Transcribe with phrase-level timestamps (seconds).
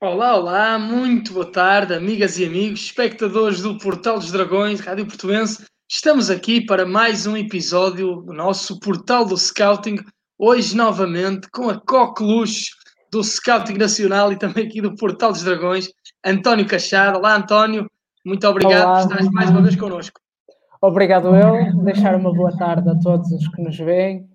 [0.00, 5.66] Olá, olá, muito boa tarde, amigas e amigos, espectadores do Portal dos Dragões, Rádio Portuense.
[5.90, 9.96] Estamos aqui para mais um episódio do nosso Portal do Scouting,
[10.38, 12.66] hoje novamente com a coqueluche
[13.10, 15.88] do Scouting Nacional e também aqui do Portal dos Dragões,
[16.24, 17.18] António Cachado.
[17.18, 17.90] Olá, António,
[18.24, 18.98] muito obrigado Olá.
[18.98, 20.20] por estares mais uma vez connosco.
[20.80, 24.28] Obrigado eu, deixar uma boa tarde a todos os que nos veem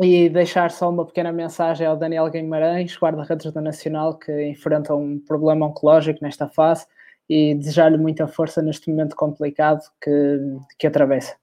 [0.00, 5.18] e deixar só uma pequena mensagem ao Daniel Guimarães, guarda-redes da Nacional, que enfrenta um
[5.18, 6.86] problema oncológico nesta fase
[7.28, 10.38] e desejar-lhe muita força neste momento complicado que,
[10.78, 11.36] que atravessa.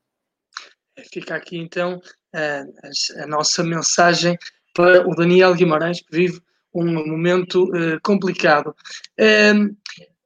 [1.11, 2.01] Fica aqui então
[2.33, 4.37] a, a nossa mensagem
[4.73, 6.41] para o Daniel Guimarães, que vive
[6.73, 8.75] um momento uh, complicado.
[9.19, 9.75] Uh,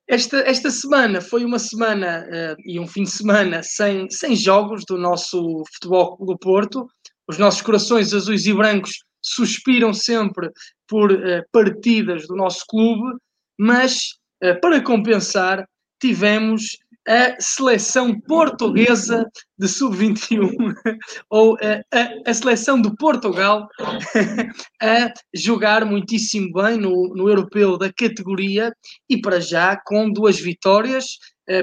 [0.07, 4.83] esta, esta semana foi uma semana uh, e um fim de semana sem, sem jogos
[4.86, 6.88] do nosso Futebol do Porto
[7.30, 10.49] os nossos corações azuis e brancos suspiram sempre
[10.88, 13.16] por uh, partidas do nosso clube,
[13.58, 13.99] mas
[14.44, 15.63] uh, para compensar,
[16.02, 16.77] tivemos
[17.08, 20.73] a seleção portuguesa de sub-21,
[21.30, 21.58] ou uh,
[21.94, 23.67] a, a, seleção de Portugal,
[24.81, 28.73] a jogar muitíssimo bem no, no europeu da categoria
[29.08, 31.05] e para já com duas vitórias.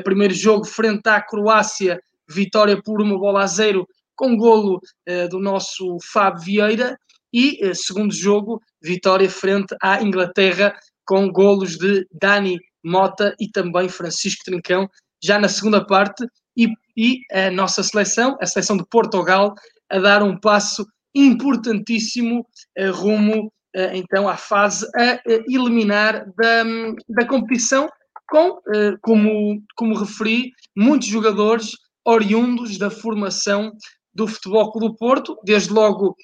[0.04, 3.86] primeiro jogo frente à Croácia, vitória por uma bola a zero
[4.16, 6.98] com golo uh, do nosso Fábio Vieira
[7.32, 13.88] e, uh, segundo jogo, vitória frente à Inglaterra com golos de Dani Mota e também
[13.88, 14.88] Francisco Trincão,
[15.22, 19.54] já na segunda parte, e, e a nossa seleção, a seleção de Portugal,
[19.90, 22.40] a dar um passo importantíssimo
[22.78, 23.52] uh, rumo
[23.92, 26.64] então à fase a eliminar da,
[27.10, 27.90] da competição
[28.26, 28.58] com,
[29.02, 31.72] como, como referi, muitos jogadores
[32.06, 33.72] oriundos da formação
[34.16, 36.16] do Futebol Clube do Porto, desde logo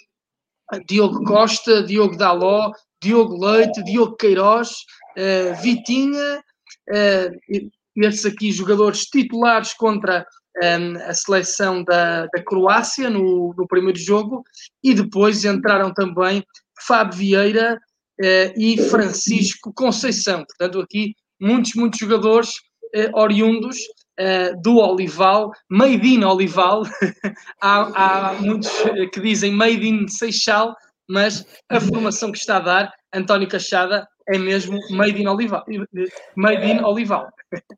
[0.89, 2.73] Diogo Costa, Diogo Daló,
[3.03, 4.71] Diogo Leite, Diogo Queiroz,
[5.19, 6.43] uh, Vitinha,
[6.91, 10.27] uh, estes aqui jogadores titulares contra
[10.63, 14.43] um, ehm, a seleção da, da Croácia no, no, primeiro jogo,
[14.83, 16.43] e depois entraram também
[16.87, 20.45] Fábio Vieira uh, e Francisco Conceição.
[20.47, 22.53] Portanto, aqui muitos, muitos jogadores
[23.15, 23.77] oriundos
[24.21, 26.83] uh, do Olival, Made in Olival.
[27.61, 28.71] há, há, muitos
[29.13, 30.75] que dizem Made in Seixal,
[31.09, 35.65] mas a formação que está a dar, António Cachada, é mesmo Made in Olival.
[36.37, 37.29] Made in Olival.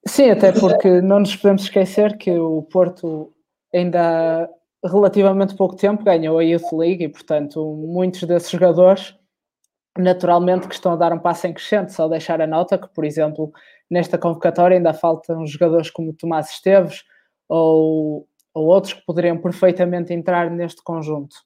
[0.07, 3.33] Sim, até porque não nos podemos esquecer que o Porto
[3.75, 4.45] ainda
[4.83, 9.15] há relativamente pouco tempo ganhou a Youth League e, portanto, muitos desses jogadores
[9.99, 13.05] naturalmente que estão a dar um passo em crescente, só deixar a nota que, por
[13.05, 13.53] exemplo,
[13.91, 17.05] nesta convocatória ainda faltam jogadores como Tomás Esteves
[17.49, 21.37] ou, ou outros que poderiam perfeitamente entrar neste conjunto.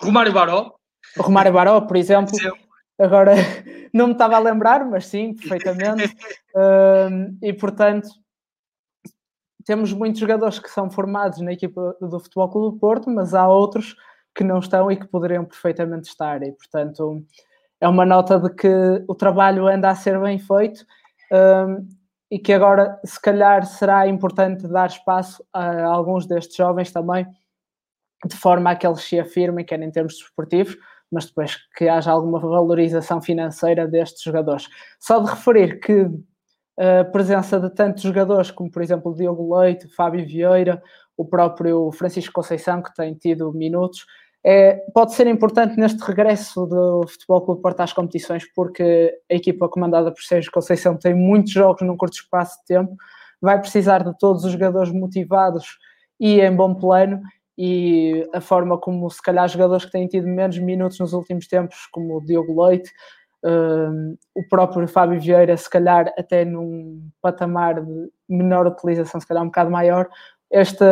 [0.00, 0.74] Romário Baró.
[1.18, 2.36] Romário Baró, por exemplo.
[2.98, 3.32] Agora,
[3.92, 6.14] não me estava a lembrar, mas sim, perfeitamente.
[7.42, 8.08] e, portanto,
[9.64, 13.46] temos muitos jogadores que são formados na equipa do Futebol Clube do Porto, mas há
[13.48, 13.96] outros
[14.34, 16.42] que não estão e que poderiam perfeitamente estar.
[16.42, 17.24] E, portanto,
[17.80, 18.68] é uma nota de que
[19.08, 20.84] o trabalho anda a ser bem feito
[21.32, 21.88] um,
[22.30, 27.26] e que agora, se calhar, será importante dar espaço a alguns destes jovens também,
[28.24, 30.76] de forma a que eles se afirmem, quer em termos desportivos,
[31.10, 34.68] mas depois que haja alguma valorização financeira destes jogadores.
[35.00, 36.08] Só de referir que
[36.78, 40.82] a presença de tantos jogadores como, por exemplo, Diogo Leite, Fábio Vieira,
[41.16, 44.06] o próprio Francisco Conceição, que tem tido minutos,
[44.44, 49.68] é, pode ser importante neste regresso do Futebol Clube Porto às competições, porque a equipa
[49.68, 52.96] comandada por Sérgio Conceição tem muitos jogos num curto espaço de tempo,
[53.40, 55.78] vai precisar de todos os jogadores motivados
[56.18, 57.20] e em bom plano,
[57.56, 61.86] e a forma como se calhar jogadores que têm tido menos minutos nos últimos tempos,
[61.92, 62.90] como o Diogo Leite,
[63.44, 69.42] um, o próprio Fábio Vieira, se calhar até num patamar de menor utilização, se calhar
[69.42, 70.08] um bocado maior,
[70.50, 70.84] este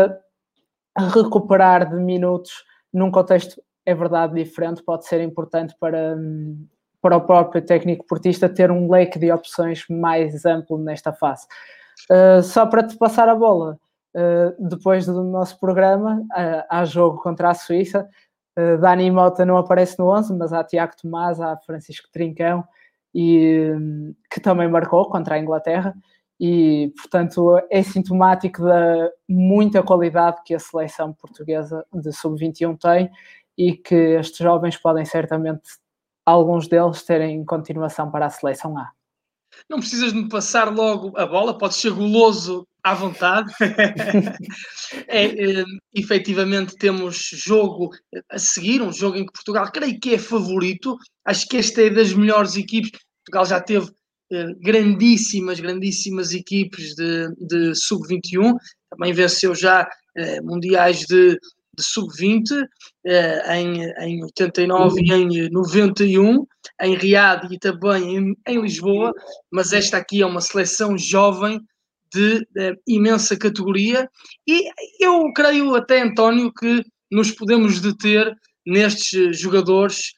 [0.99, 6.17] recuperar de minutos num contexto, é verdade, diferente, pode ser importante para,
[7.00, 11.46] para o próprio técnico portista ter um leque de opções mais amplo nesta fase.
[12.11, 13.79] Uh, só para te passar a bola,
[14.14, 18.08] uh, depois do nosso programa, uh, há jogo contra a Suíça.
[18.58, 22.64] Uh, Dani Mota não aparece no 11, mas há Tiago Tomás, há Francisco Trincão,
[23.14, 23.73] e,
[24.31, 25.94] que também marcou contra a Inglaterra
[26.40, 33.11] e, portanto, é sintomático da muita qualidade que a seleção portuguesa de sub-21 tem
[33.56, 35.69] e que estes jovens podem certamente,
[36.25, 38.93] alguns deles, terem continuação para a seleção A.
[39.69, 43.52] Não precisas de me passar logo a bola, podes ser goloso à vontade.
[45.08, 45.64] é, é,
[45.94, 47.90] efetivamente temos jogo
[48.31, 50.96] a seguir, um jogo em que Portugal creio que é favorito.
[51.25, 52.93] Acho que esta é das melhores equipes.
[53.25, 53.90] Portugal já teve
[54.61, 58.55] grandíssimas, grandíssimas equipes de, de sub-21,
[58.91, 59.89] também venceu já
[60.43, 61.39] mundiais de,
[61.79, 62.67] de sub-20
[63.55, 66.47] em, em 89 e em 91,
[66.83, 69.13] em Riad e também em, em Lisboa,
[69.51, 71.61] mas esta aqui é uma seleção jovem
[72.13, 74.09] de, de, imensa categoria
[74.47, 74.71] e
[75.01, 78.35] eu creio até, António, que nos podemos deter
[78.67, 80.13] nestes jogadores,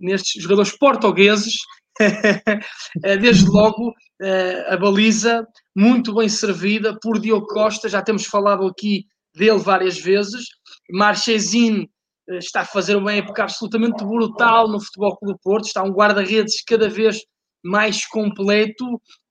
[0.00, 1.87] nestes jogadores portugueses, eh,
[3.20, 5.46] desde logo uh, a baliza
[5.76, 9.04] muito bem servida por Diogo Costa, já temos falado aqui
[9.34, 10.44] dele várias vezes,
[10.90, 11.88] Marchesin
[12.28, 16.88] está a fazer uma época absolutamente brutal no Futebol Clube Porto, está um guarda-redes cada
[16.88, 17.20] vez
[17.64, 18.84] mais completo,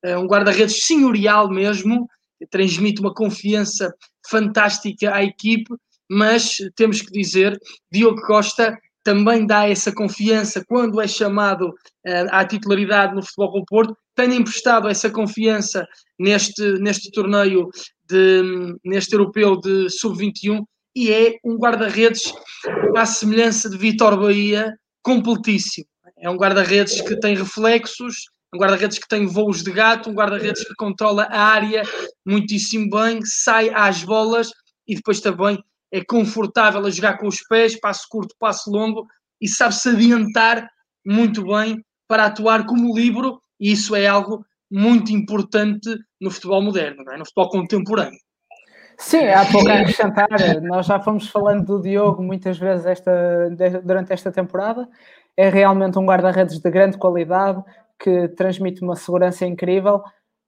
[0.03, 2.07] um guarda-redes senhorial mesmo,
[2.49, 3.93] transmite uma confiança
[4.29, 5.73] fantástica à equipe,
[6.09, 7.59] mas temos que dizer,
[7.91, 8.77] Diogo Costa
[9.07, 14.35] também dá essa confiança quando é chamado uh, à titularidade no Futebol do Porto, tem
[14.35, 15.87] emprestado essa confiança
[16.19, 17.69] neste, neste torneio,
[18.05, 20.61] de, neste europeu de sub-21
[20.93, 22.33] e é um guarda-redes
[22.97, 25.87] à semelhança de Vitor Bahia, completíssimo.
[26.19, 30.67] É um guarda-redes que tem reflexos, um guarda-redes que tem voos de gato, um guarda-redes
[30.67, 31.83] que controla a área
[32.25, 34.51] muitíssimo bem, sai às bolas
[34.85, 39.07] e depois também é confortável a jogar com os pés, passo curto, passo longo
[39.41, 40.67] e sabe-se adiantar
[41.05, 45.89] muito bem para atuar como livro e isso é algo muito importante
[46.19, 47.17] no futebol moderno, é?
[47.17, 48.19] no futebol contemporâneo.
[48.97, 50.27] Sim, há pouco a acrescentar,
[50.63, 53.11] nós já fomos falando do Diogo muitas vezes esta,
[53.83, 54.89] durante esta temporada,
[55.37, 57.63] é realmente um guarda-redes de grande qualidade,
[57.99, 60.03] que transmite uma segurança incrível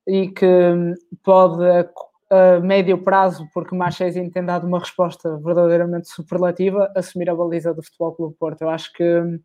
[0.08, 0.48] e que
[1.24, 1.64] pode,
[2.62, 8.14] médio prazo, porque Marchesin tem dado uma resposta verdadeiramente superlativa, assumir a baliza do Futebol
[8.14, 8.62] Clube Porto.
[8.62, 9.40] Eu acho que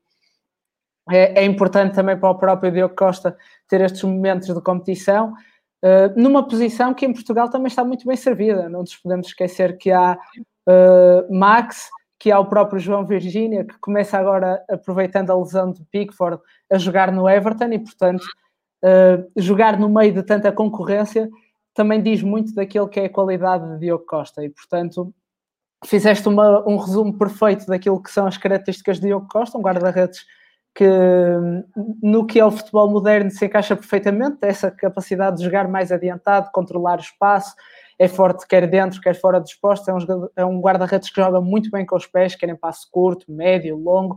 [1.10, 3.36] é, é, importante também para o próprio Diogo Costa
[3.68, 5.32] ter estes momentos de competição,
[5.84, 8.68] uh, numa posição que em Portugal também está muito bem servida.
[8.68, 13.78] Não nos podemos esquecer que há uh, Max, que há o próprio João Virgínia, que
[13.78, 16.40] começa agora, aproveitando a lesão de Pickford,
[16.72, 18.24] a jogar no Everton e, portanto,
[18.82, 21.28] uh, jogar no meio de tanta concorrência
[21.74, 25.12] também diz muito daquilo que é a qualidade de Diogo Costa e, portanto,
[25.84, 30.24] fizeste uma, um resumo perfeito daquilo que são as características de Diogo Costa, um guarda-redes
[30.74, 30.88] que
[32.02, 36.50] no que é o futebol moderno se encaixa perfeitamente, essa capacidade de jogar mais adiantado,
[36.52, 37.54] controlar o espaço,
[37.96, 41.40] é forte quer dentro, quer fora dos postos, é um, é um guarda-redes que joga
[41.40, 44.16] muito bem com os pés, quer em passo curto, médio, longo,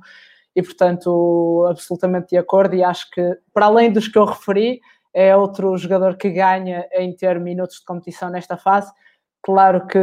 [0.55, 4.81] e portanto absolutamente de acordo e acho que para além dos que eu referi,
[5.17, 8.93] é outro jogador que ganha em ter minutos de competição nesta fase.
[9.41, 9.99] Claro que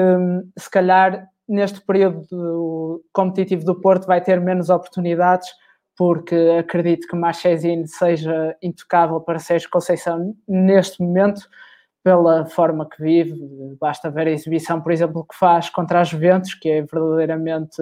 [0.58, 5.48] se calhar neste período competitivo do Porto vai ter menos oportunidades,
[5.96, 11.42] porque acredito que Marchesin seja intocável para Sérgio Conceição neste momento,
[12.02, 13.38] pela forma que vive.
[13.80, 17.80] Basta ver a exibição, por exemplo, que faz contra a Juventus, que é verdadeiramente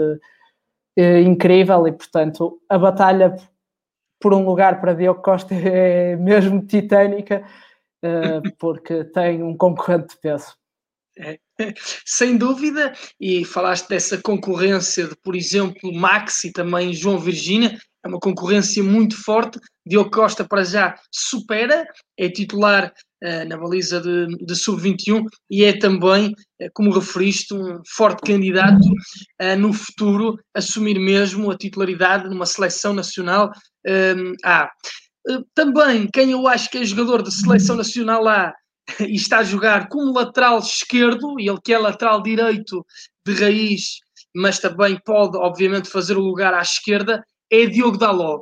[0.99, 3.35] eh, incrível e, portanto, a batalha
[4.23, 7.45] por um lugar para Diogo Costa é mesmo titânica,
[8.03, 10.57] eh, porque tem um concorrente de peso.
[11.19, 11.39] É,
[12.07, 18.09] sem dúvida, e falaste dessa concorrência de, por exemplo, Max e também João Virgínia, é
[18.09, 19.61] uma concorrência muito forte.
[19.87, 21.87] Diogo Costa, para já, supera,
[22.17, 22.93] é titular
[23.49, 29.59] na baliza de, de sub-21 e é também, uh, como referiste, um forte candidato uh,
[29.59, 33.51] no futuro assumir mesmo a titularidade numa seleção nacional
[34.45, 34.69] A.
[35.55, 38.53] também, quem eu acho que é jogador de seleção nacional A
[39.01, 42.85] e está a jogar como lateral esquerdo, ele que é lateral direito
[43.27, 43.99] de raiz,
[44.35, 47.23] mas também pode, obviamente, fazer o lugar à esquerda,
[47.53, 48.41] é Diogo Daló.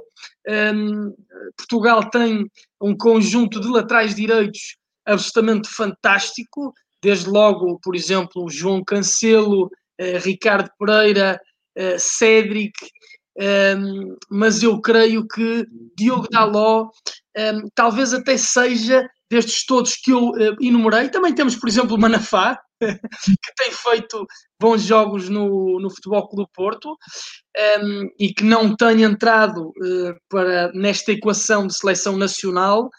[0.49, 1.13] Um,
[1.57, 2.49] Portugal tem
[2.81, 10.71] um conjunto de laterais direitos absolutamente fantástico, desde logo, por exemplo, João Cancelo, uh, Ricardo
[10.79, 11.41] Pereira,
[11.77, 12.73] uh, Cédric,
[13.77, 16.91] um, mas eu creio que Diogo Daló
[17.37, 21.09] um, talvez até seja destes todos que eu uh, enumerei.
[21.09, 22.61] Também temos, por exemplo, Manafá,
[23.25, 24.27] que tem feito
[24.61, 26.97] bons jogos no, no Futebol Clube Porto um,
[27.57, 32.91] ehm, e que não tem entrado uh, para, nesta equação de seleção nacional.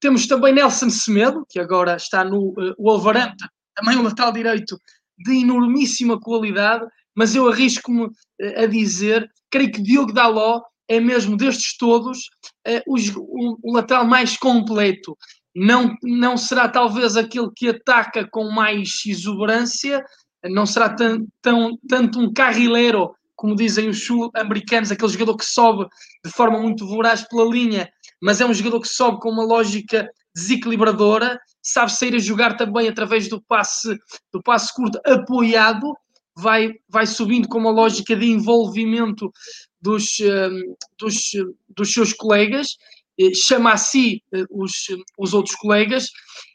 [0.00, 4.78] Temos também Nelson Semedo, que agora está no uh, Wolverhampton, também um lateral direito
[5.18, 6.84] de enormíssima qualidade,
[7.14, 8.12] mas eu arrisco-me uh,
[8.56, 12.18] a dizer, creio que Diogo Daló é mesmo destes todos
[12.68, 15.16] uh, o, o, lateral mais completo
[15.54, 20.04] não, não será talvez aquele que ataca com mais exuberância,
[20.44, 25.86] não será tão, tão, tanto um carrilheiro, como dizem os sul-americanos, aquele jogador que sobe
[26.24, 27.88] de forma muito voraz pela linha,
[28.20, 32.88] mas é um jogador que sobe com uma lógica desequilibradora, sabe sair a jogar também
[32.88, 33.96] através do passe,
[34.32, 35.92] do passe curto apoiado,
[36.34, 39.30] vai, vai subindo com uma lógica de envolvimento
[39.80, 41.16] dos, hum, dos,
[41.68, 43.01] dos seus colegas, eh,
[43.34, 44.72] chama a si eh, os,
[45.18, 46.08] os outros colegas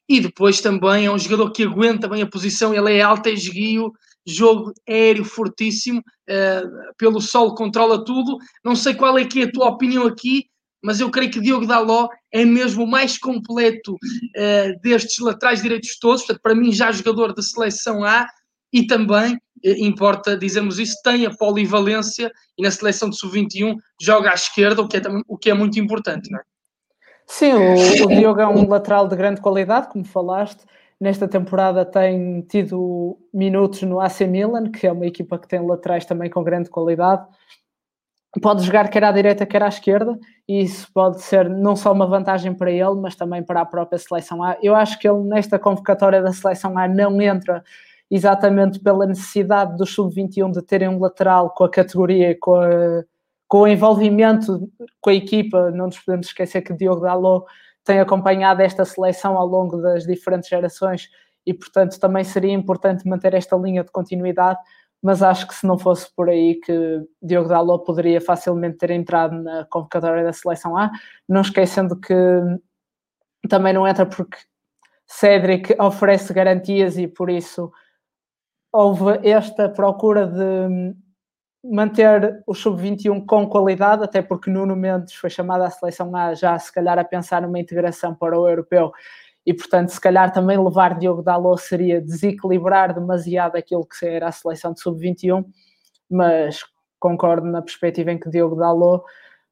[0.09, 3.31] e depois também é um jogador que aguenta bem a posição, ele é alto, é
[3.31, 3.91] esguio,
[4.25, 8.37] jogo aéreo fortíssimo, uh, pelo solo controla tudo.
[8.63, 10.45] Não sei qual é que é a tua opinião aqui,
[10.83, 15.97] mas eu creio que Diogo Daló é mesmo o mais completo uh, destes laterais direitos
[15.99, 18.27] todos, portanto, para mim já jogador da seleção A
[18.71, 19.39] e também, uh,
[19.77, 24.87] importa dizermos isso, tem a polivalência e na seleção de sub-21 joga à esquerda, o
[24.87, 26.43] que é, o que é muito importante, não é?
[27.25, 30.65] Sim, o, o Diogo é um lateral de grande qualidade, como falaste,
[30.99, 36.05] Nesta temporada tem tido minutos no AC Milan, que é uma equipa que tem laterais
[36.05, 37.23] também com grande qualidade.
[38.41, 42.07] Pode jogar quer à direita, quer à esquerda, e isso pode ser não só uma
[42.07, 44.57] vantagem para ele, mas também para a própria seleção A.
[44.61, 47.63] Eu acho que ele, nesta convocatória da seleção A, não entra
[48.09, 53.03] exatamente pela necessidade do sub-21 de terem um lateral com a categoria, com, a,
[53.47, 54.69] com o envolvimento
[55.01, 55.71] com a equipa.
[55.71, 57.45] Não nos podemos esquecer que Diogo Dalot
[57.83, 61.09] tem acompanhado esta seleção ao longo das diferentes gerações
[61.45, 64.59] e, portanto, também seria importante manter esta linha de continuidade.
[65.01, 69.41] Mas acho que se não fosse por aí que Diogo Dalot poderia facilmente ter entrado
[69.41, 70.91] na convocatória da seleção A,
[71.29, 72.13] não esquecendo que
[73.47, 74.37] também não entra porque
[75.05, 77.71] Cédric oferece garantias e por isso
[78.71, 80.95] houve esta procura de
[81.63, 86.57] manter o sub-21 com qualidade, até porque Nuno Mendes foi chamado à seleção A já
[86.57, 88.91] se calhar a pensar numa integração para o europeu.
[89.45, 94.31] E portanto se calhar também levar Diogo Dalot seria desequilibrar demasiado aquilo que era a
[94.31, 95.45] seleção de sub-21,
[96.09, 96.59] mas
[96.99, 99.03] concordo na perspectiva em que Diogo Dalot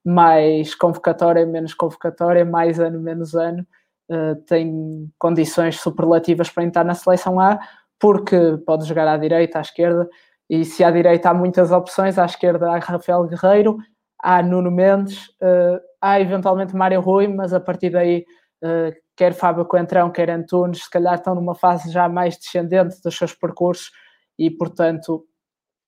[0.05, 3.65] mais convocatória, menos convocatória, mais ano, menos ano,
[4.11, 7.59] uh, tem condições superlativas para entrar na seleção A,
[7.99, 10.07] porque pode jogar à direita, à esquerda,
[10.49, 13.77] e se à direita há muitas opções, à esquerda há Rafael Guerreiro,
[14.21, 18.25] há Nuno Mendes, uh, há eventualmente Mário Rui, mas a partir daí,
[18.63, 23.17] uh, quer Fábio Coentrão, quer Antunes, se calhar estão numa fase já mais descendente dos
[23.17, 23.91] seus percursos
[24.37, 25.25] e, portanto,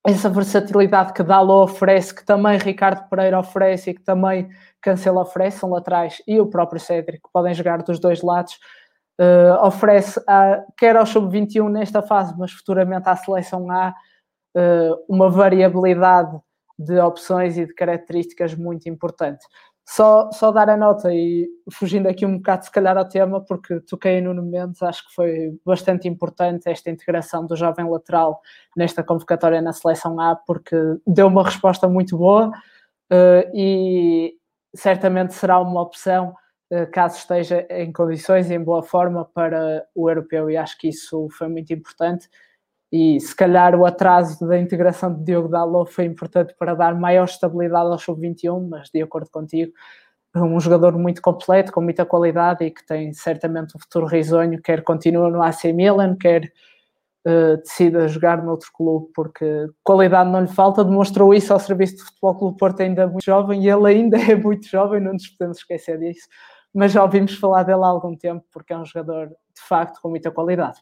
[0.06, 4.48] essa versatilidade que Dalo oferece, que também Ricardo Pereira oferece e que também
[4.80, 8.58] Cancelo oferece, são laterais, e o próprio Cédric, que podem jogar dos dois lados,
[9.20, 13.94] uh, oferece a, quer ao sub-21 nesta fase, mas futuramente à seleção A,
[14.56, 16.38] uh, uma variabilidade
[16.78, 19.44] de opções e de características muito importante.
[19.84, 23.80] Só, só dar a nota e fugindo aqui um bocado, se calhar, ao tema, porque
[23.80, 28.38] toquei no Mendes, acho que foi bastante importante esta integração do jovem lateral
[28.76, 34.34] nesta convocatória na seleção A, porque deu uma resposta muito boa uh, e
[34.74, 36.34] certamente será uma opção
[36.92, 41.28] caso esteja em condições e em boa forma para o europeu, e acho que isso
[41.30, 42.28] foi muito importante.
[42.90, 47.24] E se calhar o atraso da integração de Diogo Dalot foi importante para dar maior
[47.24, 49.72] estabilidade ao sub-21, mas de acordo contigo,
[50.34, 54.82] um jogador muito completo, com muita qualidade e que tem certamente um futuro risonho, quer
[54.82, 56.50] continua no AC Milan, quer
[57.26, 62.04] uh, decida jogar noutro clube, porque qualidade não lhe falta, demonstrou isso ao serviço do
[62.04, 65.58] Futebol Clube Porto ainda muito jovem, e ele ainda é muito jovem, não nos podemos
[65.58, 66.28] esquecer disso,
[66.78, 70.10] mas já ouvimos falar dele há algum tempo, porque é um jogador de facto com
[70.10, 70.78] muita qualidade.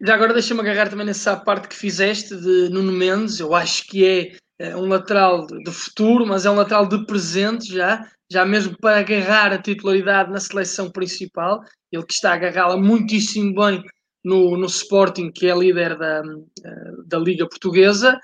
[0.00, 3.40] Já agora deixa-me agarrar também nessa parte que fizeste de Nuno Mendes.
[3.40, 7.66] Eu acho que é, é um lateral de futuro, mas é um lateral de presente
[7.66, 11.64] já, já mesmo para agarrar a titularidade na seleção principal.
[11.90, 13.82] Ele que está a agarrá-la muitíssimo bem
[14.24, 16.22] no, no Sporting, que é líder da,
[16.64, 18.16] eh, da Liga Portuguesa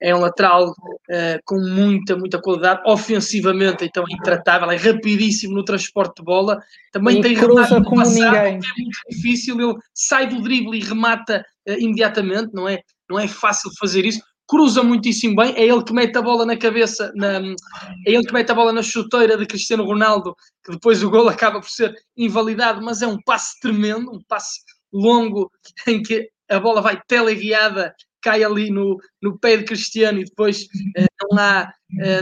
[0.00, 5.64] é um lateral uh, com muita, muita qualidade, ofensivamente então é intratável, é rapidíssimo no
[5.64, 6.60] transporte de bola,
[6.92, 8.46] também e tem cruza como passado, ninguém.
[8.46, 13.26] é muito difícil, ele sai do drible e remata uh, imediatamente, não é, não é
[13.26, 17.38] fácil fazer isso, cruza muitíssimo bem, é ele que mete a bola na cabeça, na,
[17.38, 21.28] é ele que mete a bola na chuteira de Cristiano Ronaldo, que depois o gol
[21.28, 24.60] acaba por ser invalidado, mas é um passe tremendo, um passe
[24.92, 25.50] longo
[25.86, 27.94] em que a bola vai teleguiada
[28.26, 31.72] cai ali no, no pé de Cristiano e depois uh, não há.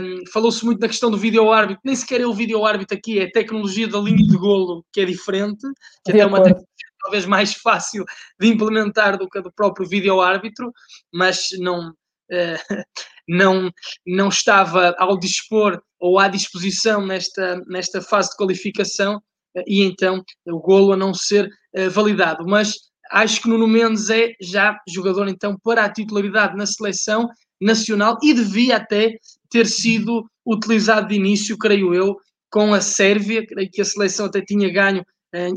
[0.02, 3.18] Um, Falou-se muito na questão do vídeo árbitro, nem sequer é o vídeo árbitro aqui,
[3.18, 5.62] é a tecnologia da linha de golo que é diferente,
[6.04, 6.68] que de até é uma tecnologia
[7.02, 8.04] talvez mais fácil
[8.38, 10.70] de implementar do que a do próprio vídeo árbitro,
[11.12, 11.90] mas não.
[12.30, 12.58] Uh,
[13.26, 13.70] não,
[14.06, 20.22] não estava ao dispor ou à disposição nesta, nesta fase de qualificação uh, e então
[20.46, 22.44] o golo a não ser uh, validado.
[22.46, 22.74] Mas
[23.10, 27.28] acho que Nuno Mendes é já jogador então para a titularidade na seleção
[27.60, 29.16] nacional e devia até
[29.50, 32.16] ter sido utilizado de início, creio eu,
[32.50, 35.04] com a Sérvia, creio que a seleção até tinha ganho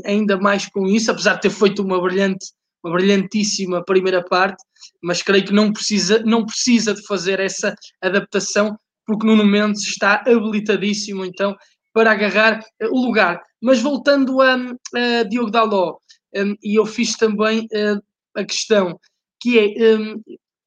[0.04, 2.46] ainda mais com isso, apesar de ter feito uma brilhante,
[2.82, 4.62] uma brilhantíssima primeira parte,
[5.02, 8.76] mas creio que não precisa, não precisa de fazer essa adaptação,
[9.06, 11.56] porque Nuno Mendes está habilitadíssimo então
[11.92, 13.40] para agarrar o lugar.
[13.62, 15.96] Mas voltando a, a Diogo Daló,
[16.34, 18.02] um, e eu fiz também uh,
[18.34, 18.98] a questão,
[19.40, 20.22] que é, um,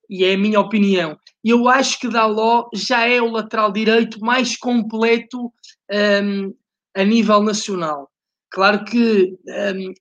[0.10, 4.56] e é a minha opinião, eu acho que Daló já é o lateral direito mais
[4.56, 5.52] completo
[5.92, 6.54] um,
[6.96, 8.10] a nível nacional.
[8.52, 9.94] Claro que um,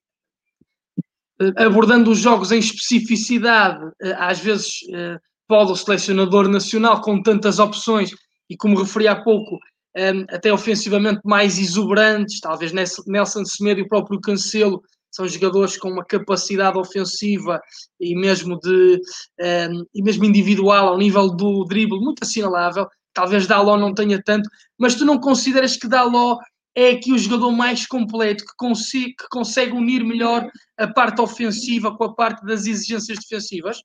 [1.56, 7.58] abordando os jogos em especificidade, uh, às vezes uh, pode o selecionador nacional, com tantas
[7.58, 8.10] opções,
[8.48, 9.58] e como referi há pouco,
[9.96, 15.88] um, até ofensivamente mais exuberantes, talvez Nelson Semedo e o próprio Cancelo são jogadores com
[15.88, 17.60] uma capacidade ofensiva
[17.98, 19.00] e mesmo de
[19.40, 22.86] um, e mesmo individual ao nível do drible muito assinalável.
[23.12, 24.48] Talvez Daló não tenha tanto,
[24.78, 26.38] mas tu não consideras que Daló
[26.74, 30.48] é aqui o jogador mais completo que consegue, que consegue unir melhor
[30.78, 33.82] a parte ofensiva com a parte das exigências defensivas?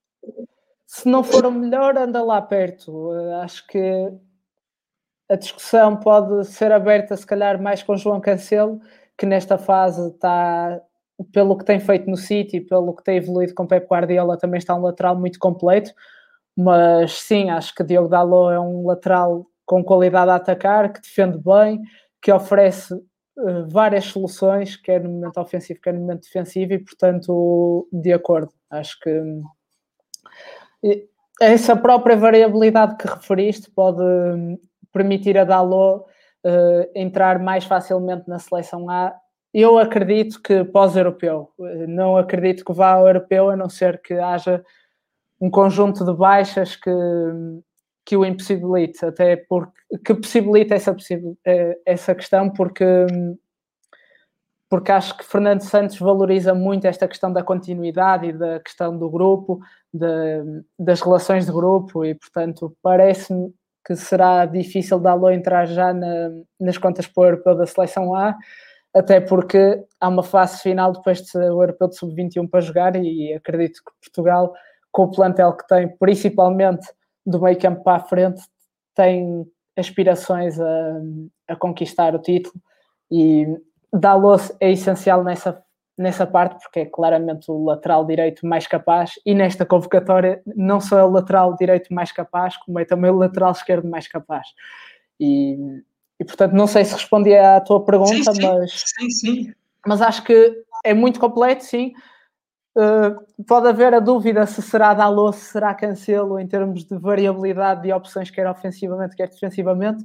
[0.85, 3.11] Se não for o melhor, anda lá perto.
[3.41, 4.11] Acho que
[5.29, 8.79] a discussão pode ser aberta, se calhar, mais com João Cancelo,
[9.17, 10.79] que nesta fase está,
[11.31, 14.75] pelo que tem feito no City, pelo que tem evoluído com Pep Guardiola, também está
[14.75, 15.91] um lateral muito completo.
[16.55, 21.37] Mas sim, acho que Diogo Dalot é um lateral com qualidade a atacar, que defende
[21.37, 21.81] bem,
[22.21, 27.87] que oferece uh, várias soluções, quer no momento ofensivo, quer no momento defensivo, e portanto,
[27.91, 28.51] de acordo.
[28.69, 29.41] Acho que
[31.41, 34.03] essa própria variabilidade que referiste pode
[34.93, 36.05] permitir a Dalot
[36.45, 39.13] uh, entrar mais facilmente na seleção A.
[39.57, 41.49] Eu acredito que pós-europeu,
[41.87, 44.61] não acredito que vá ao europeu, a não ser que haja
[45.39, 46.91] um conjunto de baixas que,
[48.05, 49.71] que o impossibilite, até porque
[50.03, 50.93] que possibilite essa,
[51.45, 52.85] eh, essa questão, porque,
[54.69, 59.09] porque acho que Fernando Santos valoriza muito esta questão da continuidade e da questão do
[59.09, 59.61] grupo,
[59.93, 63.53] de, das relações de grupo, e portanto parece-me
[63.87, 68.35] que será difícil dá-lo entrar já na, nas contas para o europeu da seleção A,
[68.95, 72.95] até porque há uma fase final depois de ser o europeu de sub-21 para jogar
[72.95, 74.53] e acredito que Portugal,
[74.91, 76.87] com o plantel que tem, principalmente
[77.25, 78.41] do meio campo para a frente,
[78.95, 79.45] tem
[79.77, 81.01] aspirações a,
[81.49, 82.55] a conquistar o título
[83.11, 83.45] e
[83.91, 85.61] Dalot é essencial nessa
[85.97, 90.99] nessa parte, porque é claramente o lateral direito mais capaz, e nesta convocatória não só
[90.99, 94.45] é o lateral direito mais capaz, como é também o lateral esquerdo mais capaz.
[95.19, 95.57] E,
[96.19, 98.83] e portanto, não sei se respondi à tua pergunta, sim, mas.
[98.85, 99.53] Sim, sim.
[99.85, 101.93] Mas acho que é muito completo, sim.
[102.77, 107.83] Uh, pode haver a dúvida se será Dalot, se será Cancelo em termos de variabilidade
[107.83, 110.03] de opções, quer ofensivamente, quer defensivamente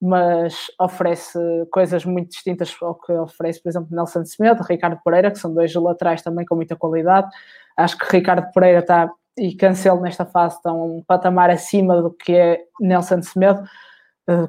[0.00, 1.38] mas oferece
[1.70, 5.74] coisas muito distintas ao que oferece, por exemplo, Nelson Semedo, Ricardo Pereira, que são dois
[5.74, 7.28] laterais também com muita qualidade.
[7.76, 12.34] Acho que Ricardo Pereira está e Cancelo nesta fase estão um patamar acima do que
[12.34, 13.62] é Nelson Semedo,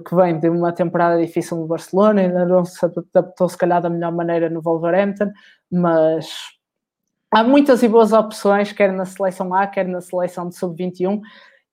[0.05, 3.89] que vem de uma temporada difícil no Barcelona, ainda não se adaptou se calhar da
[3.89, 5.31] melhor maneira no Wolverhampton,
[5.71, 6.27] mas
[7.31, 11.21] há muitas e boas opções, quer na seleção A, quer na seleção de sub-21,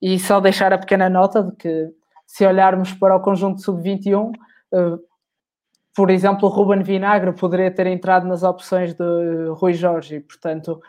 [0.03, 1.91] e só deixar a pequena nota de que
[2.27, 5.01] se olharmos para o conjunto sub-21, uh,
[5.97, 9.05] por exemplo, o Ruben Vinagre poderia ter entrado nas opções de
[9.51, 10.81] Rui Jorge, portanto,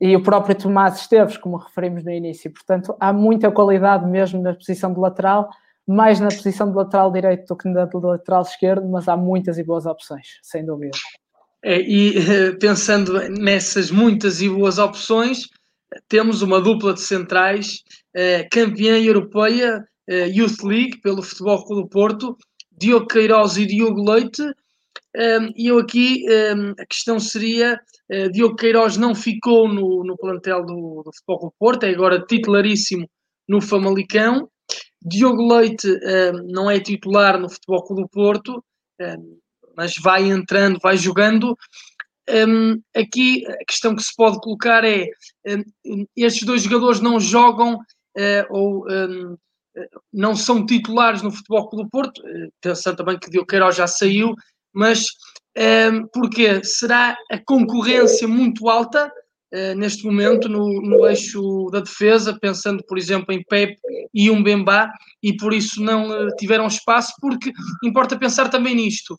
[0.00, 2.52] e o próprio Tomás Esteves, como referimos no início.
[2.52, 5.48] Portanto, há muita qualidade mesmo na posição de lateral,
[5.86, 9.58] mais na posição de lateral direito do que na de lateral esquerdo, mas há muitas
[9.58, 10.96] e boas opções, sem dúvida.
[11.64, 15.48] É, e eh, pensando nessas muitas e boas opções,
[16.08, 17.82] temos uma dupla de centrais
[18.14, 22.36] eh, campeã europeia uh, Youth League pelo Futebol Clube do Porto,
[22.70, 24.42] Diogo Queiroz e Diogo Leite.
[25.14, 27.78] Um, e eu aqui, um, a questão seria,
[28.10, 31.90] uh, Diogo Queiroz não ficou no, no plantel do, do Futebol Clube do Porto, é
[31.90, 33.08] agora titularíssimo
[33.48, 34.48] no Famalicão.
[35.04, 38.64] Diogo Leite um, não é titular no Futebol Clube do Porto,
[39.76, 41.56] mas vai entrando, vai jogando.
[42.30, 45.08] Um, aqui a questão que se pode colocar é
[45.84, 48.86] um, estes dois jogadores não jogam uh, ou
[50.12, 52.22] não são titulares no Futebol Clube do Porto,
[52.60, 54.34] pensando também que Diogo Queiroz já saiu,
[54.72, 55.06] mas
[55.56, 59.12] um, porque será a concorrência muito alta
[59.76, 63.76] neste momento no, no, eixo da defesa, pensando, por exemplo, em Pep
[64.14, 64.90] e um Bembá,
[65.22, 67.52] e por isso não uh, tiveram espaço, porque
[67.84, 69.14] importa pensar também nisto.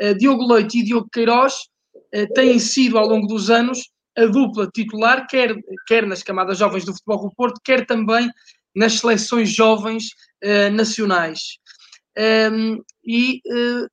[0.00, 1.54] Uh, Diogo Leite e Diogo Queiroz
[2.34, 5.54] têm sido, ao longo dos anos, a dupla titular, quer,
[5.86, 8.30] quer nas camadas jovens do Futebol do Porto, quer também
[8.74, 10.04] nas seleções jovens
[10.72, 11.58] nacionais.
[12.16, 13.86] Um, ehm, e uh,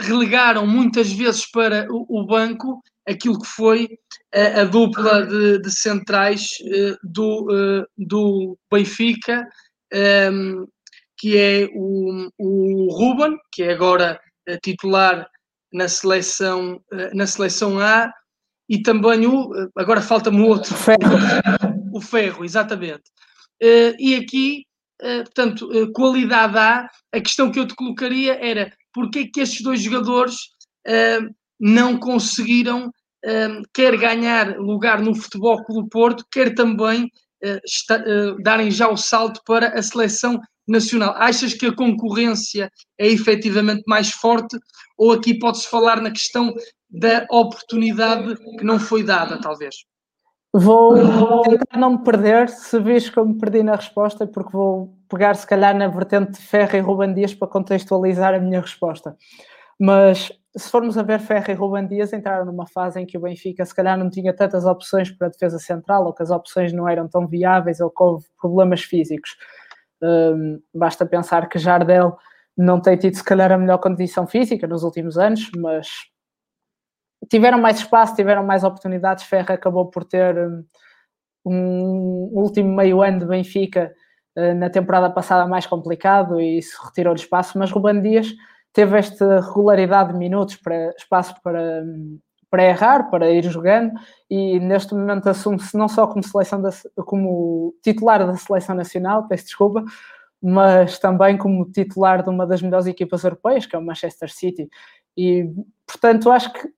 [0.00, 3.98] relegaram muitas vezes para o, o banco aquilo que foi
[4.34, 9.46] a, a dupla de, de centrais uh, do, uh, do Benfica,
[9.92, 10.64] um, ehm,
[11.16, 15.28] que é o, o Ruben, que é agora uh, titular
[15.72, 16.80] na seleção,
[17.12, 18.12] na seleção A,
[18.68, 19.50] e também o.
[19.76, 20.72] Agora falta-me o outro.
[20.72, 20.98] Ferro.
[21.92, 23.02] O Ferro, exatamente.
[23.60, 24.64] e aqui,
[25.00, 29.82] portanto, qualidade A, a questão que eu te colocaria era porque é que estes dois
[29.82, 30.36] jogadores
[31.58, 32.90] não conseguiram
[33.24, 38.88] um, quer ganhar lugar no Futebol Clube Porto, quer também uh, está, uh, darem já
[38.88, 41.14] o salto para a seleção nacional.
[41.16, 44.58] Achas que a concorrência é efetivamente mais forte
[44.96, 46.54] ou aqui pode-se falar na questão
[46.88, 49.74] da oportunidade que não foi dada, talvez?
[50.56, 54.96] Vou tentar não me perder, se vês que eu me perdi na resposta, porque vou
[55.08, 59.16] pegar se calhar na vertente de Ferro e Ruben Dias para contextualizar a minha resposta.
[59.78, 63.20] Mas se formos a ver Ferro e Ruben Dias entraram numa fase em que o
[63.20, 66.72] Benfica se calhar não tinha tantas opções para a defesa central ou que as opções
[66.72, 69.36] não eram tão viáveis ou que houve problemas físicos.
[70.00, 72.16] Um, basta pensar que Jardel
[72.56, 75.88] não tem tido se calhar a melhor condição física nos últimos anos, mas
[77.28, 79.24] tiveram mais espaço, tiveram mais oportunidades.
[79.24, 80.64] Ferro acabou por ter um,
[81.44, 83.92] um último meio ano de Benfica
[84.36, 88.32] uh, na temporada passada mais complicado e isso retirou-lhe espaço, mas Ruben Dias
[88.74, 91.82] teve esta regularidade de minutos, para, espaço para,
[92.50, 93.92] para errar, para ir jogando,
[94.28, 96.70] e neste momento assume-se não só como, seleção da,
[97.06, 99.84] como titular da seleção nacional, peço desculpa,
[100.42, 104.68] mas também como titular de uma das melhores equipas europeias, que é o Manchester City.
[105.16, 105.48] E,
[105.86, 106.68] portanto, acho que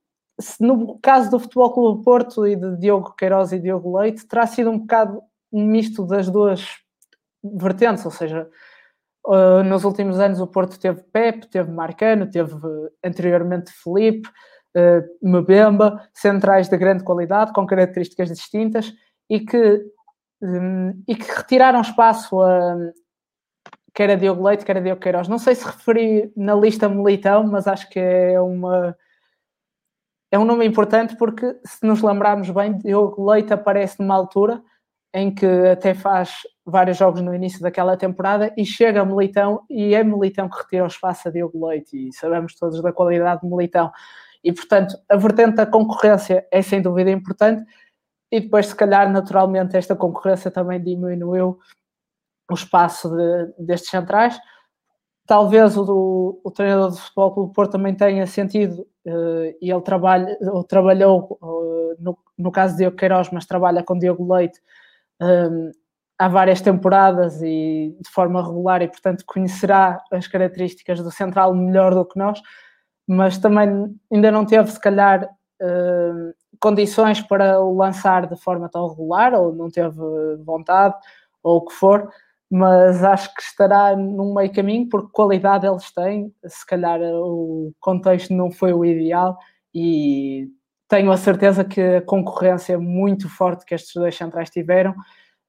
[0.61, 4.71] no caso do Futebol Clube Porto e de Diogo Queiroz e Diogo Leite, terá sido
[4.71, 6.69] um bocado um misto das duas
[7.43, 8.49] vertentes, ou seja,
[9.27, 14.29] Uh, nos últimos anos o Porto teve Pep, teve Marcano, teve uh, anteriormente Felipe,
[14.77, 18.93] uh, centrais de grande qualidade, com características distintas
[19.29, 19.85] e que,
[20.41, 22.77] um, e que retiraram espaço a
[23.93, 25.27] quer a Diogo Leite, quer a Diogo Queiroz.
[25.27, 28.95] Não sei se referi na lista Militão, mas acho que é uma
[30.31, 34.63] é um nome importante porque se nos lembrarmos bem, Diogo Leite aparece numa altura
[35.15, 40.05] em que até faz vários jogos no início daquela temporada e chega Militão e é
[40.05, 43.91] Militão que retira o espaço a Diogo Leite e sabemos todos da qualidade de Militão.
[44.43, 47.65] E, portanto, a vertente da concorrência é sem dúvida importante
[48.31, 51.59] e depois, se calhar, naturalmente, esta concorrência também diminuiu
[52.51, 54.39] o espaço de, destes centrais.
[55.27, 59.81] Talvez o, do, o treinador do Futebol Clube Porto também tenha sentido uh, e ele
[59.81, 64.61] trabalha, ou trabalhou, uh, no, no caso de Diogo Queiroz, mas trabalha com Diogo Leite,
[65.21, 65.71] um,
[66.19, 71.95] há várias temporadas e de forma regular e, portanto, conhecerá as características do Central melhor
[71.95, 72.41] do que nós,
[73.07, 75.29] mas também ainda não teve, se calhar,
[76.61, 79.97] condições para o lançar de forma tão regular, ou não teve
[80.45, 80.95] vontade,
[81.43, 82.09] ou o que for,
[82.51, 88.33] mas acho que estará num meio caminho, porque qualidade eles têm, se calhar o contexto
[88.35, 89.37] não foi o ideal
[89.75, 90.49] e
[90.89, 94.95] tenho a certeza que a concorrência muito forte que estes dois centrais tiveram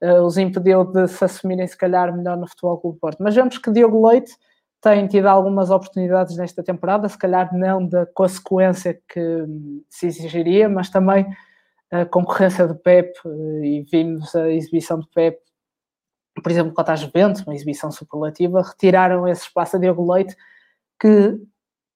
[0.02, 3.22] uh, os impediu de se assumirem, se calhar, melhor no Futebol Clube Porto.
[3.22, 4.36] Mas vemos que Diogo Leite
[4.82, 9.46] tem tido algumas oportunidades nesta temporada, se calhar não da consequência que
[9.90, 11.28] se exigiria, mas também
[11.92, 15.40] a concorrência de Pep, uh, e vimos a exibição de Pep,
[16.42, 20.36] por exemplo, contra a Juventus, uma exibição superlativa, retiraram esse espaço a Diogo Leite,
[21.00, 21.40] que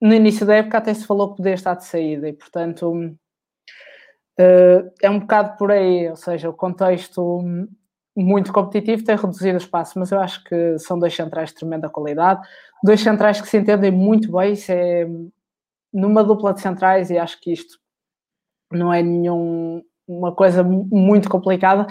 [0.02, 3.21] no início da época até se falou que podia estar de saída, e portanto Uh,
[4.38, 7.44] é um bocado por aí, ou seja, o contexto
[8.16, 11.90] muito competitivo tem reduzido o espaço, mas eu acho que são dois centrais de tremenda
[11.90, 12.42] qualidade,
[12.84, 15.08] dois centrais que se entendem muito bem, isso é
[15.94, 17.80] numa dupla de centrais e acho que isto
[18.72, 21.88] não é nenhum uma coisa muito complicada.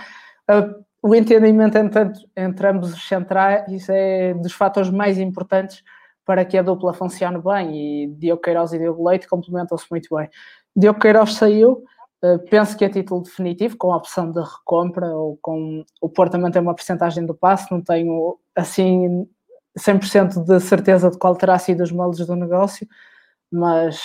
[0.51, 5.83] Uh, o entendimento entre, entre ambos os centrais é dos fatores mais importantes
[6.25, 10.29] para que a dupla funcione bem e Diogo Queiroz e Diogo Leite complementam-se muito bem.
[10.77, 11.83] Diogo Queiroz saiu,
[12.23, 16.33] Uh, penso que é título definitivo, com a opção de recompra ou com o Porto
[16.33, 19.27] também tem uma porcentagem do passe, não tenho assim
[19.79, 22.87] 100% de certeza de qual terá sido os moldes do negócio,
[23.51, 24.01] mas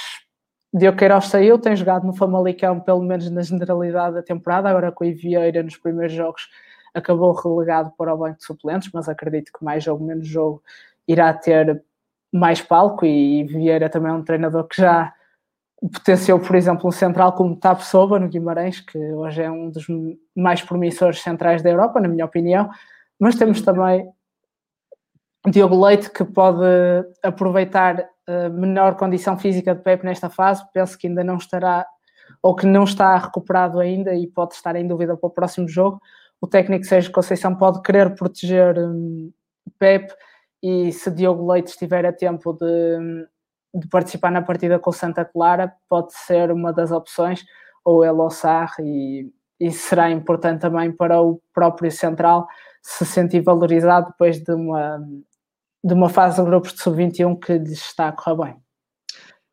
[0.73, 5.05] Diogo Queiroz saiu, tem jogado no Famalicão pelo menos na generalidade da temporada, agora com
[5.05, 6.47] o Vieira nos primeiros jogos
[6.93, 10.63] acabou relegado para o banco de suplentes, mas acredito que mais jogo, menos jogo
[11.05, 11.83] irá ter
[12.31, 15.13] mais palco e Vieira também é um treinador que já
[15.81, 19.85] potenciou, por exemplo, um central como Tapsoba no Guimarães, que hoje é um dos
[20.35, 22.69] mais promissores centrais da Europa, na minha opinião,
[23.19, 24.09] mas temos também
[25.47, 26.65] Diogo Leite, que pode
[27.21, 31.85] aproveitar a menor condição física de Pepe nesta fase, penso que ainda não estará,
[32.41, 36.01] ou que não está recuperado ainda e pode estar em dúvida para o próximo jogo.
[36.41, 39.31] O técnico Sérgio Conceição pode querer proteger um,
[39.77, 40.13] Pepe
[40.61, 43.27] e se Diogo Leite estiver a tempo de,
[43.75, 47.43] de, participar na partida com Santa Clara, pode ser uma das opções,
[47.83, 52.47] ou El Ossar, e, e será importante também para o próprio Central
[52.81, 54.99] se sentir valorizado depois de uma,
[55.83, 58.55] de uma fase de grupos de sub-21 que lhes está a correr bem.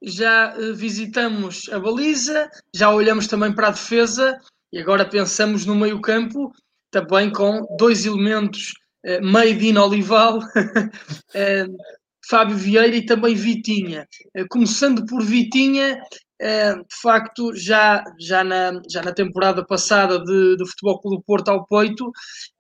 [0.03, 4.39] Já uh, visitamos a baliza, já olhamos também para a defesa
[4.73, 6.53] e agora pensamos no meio-campo,
[6.91, 8.75] também com dois elementos
[9.07, 10.43] uh, made in Olival, uh,
[12.29, 14.07] Fábio Vieira e também Vitinha.
[14.37, 16.01] Uh, começando por Vitinha,
[16.43, 21.65] de facto, já, já, na, já na temporada passada de, de Futebol Clube Porto ao
[21.67, 22.11] Peito,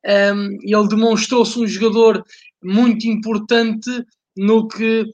[0.05, 2.23] ele demonstrou-se um jogador
[2.63, 3.91] muito importante
[4.37, 5.05] no que,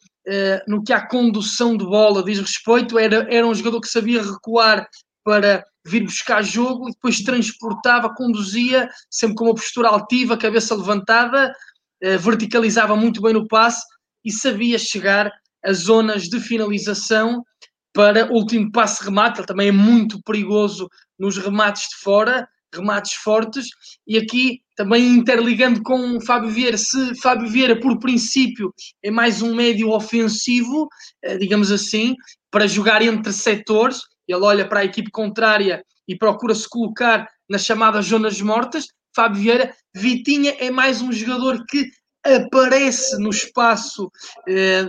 [0.67, 2.99] no que a condução de bola diz respeito.
[2.99, 4.87] Era, era um jogador que sabia recuar
[5.25, 11.55] para vir buscar jogo e depois transportava, conduzia, sempre com uma postura altiva, cabeça levantada,
[12.21, 13.81] verticalizava muito bem no passe
[14.25, 15.31] e sabia chegar
[15.65, 17.43] a zonas de finalização
[17.93, 19.41] para o último passe remate.
[19.41, 23.69] Ele também é muito perigoso nos remates de fora remates fortes,
[24.07, 29.55] e aqui também interligando com Fábio Vieira, se Fábio Vieira, por princípio, é mais um
[29.55, 30.89] médio ofensivo,
[31.23, 32.15] eh, digamos assim,
[32.51, 37.65] para jogar entre setores, ele olha para a equipe contrária e procura se colocar nas
[37.65, 38.87] chamadas zonas mortas.
[39.15, 41.87] Fábio Vieira, Vitinha é mais um jogador que
[42.25, 44.11] aparece no espaço
[44.49, 44.89] eh,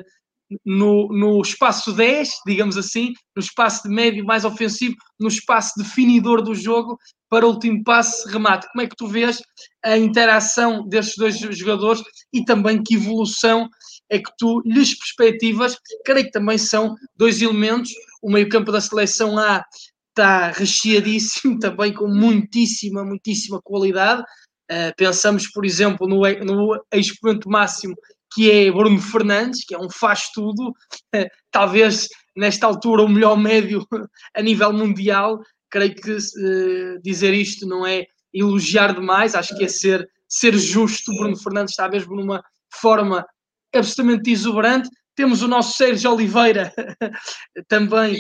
[0.65, 6.42] no, no espaço 10, digamos assim, no espaço de médio mais ofensivo, no espaço definidor
[6.42, 6.98] do jogo,
[7.30, 8.68] para o último passe remate.
[8.72, 9.42] Como é que tu vês
[9.84, 12.02] a interação destes dois jogadores
[12.34, 13.70] e também que evolução
[14.10, 15.78] é que tu lhes perspectivas?
[16.04, 17.92] Creio que também são dois elementos.
[18.22, 19.63] O meio-campo da seleção A
[20.10, 24.24] está recheadíssimo, também com muitíssima, muitíssima qualidade.
[24.72, 27.96] Uh, pensamos, por exemplo, no, no expoente máximo
[28.32, 33.84] que é Bruno Fernandes, que é um faz-tudo, uh, talvez nesta altura o melhor médio
[34.36, 35.40] a nível mundial,
[35.72, 41.12] creio que uh, dizer isto não é elogiar demais, acho que é ser, ser justo.
[41.16, 43.26] Bruno Fernandes está mesmo numa forma
[43.74, 44.88] absolutamente exuberante.
[45.16, 46.72] Temos o nosso Sérgio Oliveira
[47.68, 48.16] também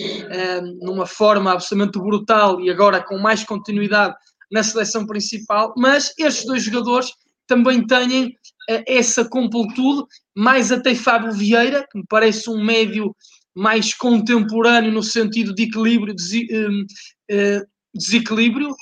[0.81, 4.15] numa forma absolutamente brutal e agora com mais continuidade
[4.51, 5.73] na seleção principal.
[5.77, 7.11] Mas estes dois jogadores
[7.47, 10.03] também têm uh, essa completude,
[10.35, 13.15] mais até Fábio Vieira, que me parece um médio
[13.55, 18.75] mais contemporâneo no sentido de equilíbrio, uh, desequilíbrio.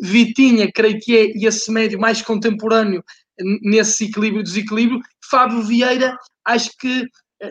[0.00, 3.02] Vitinha, creio que é esse médio mais contemporâneo
[3.62, 5.00] nesse equilíbrio desequilíbrio.
[5.28, 7.04] Fábio Vieira, acho que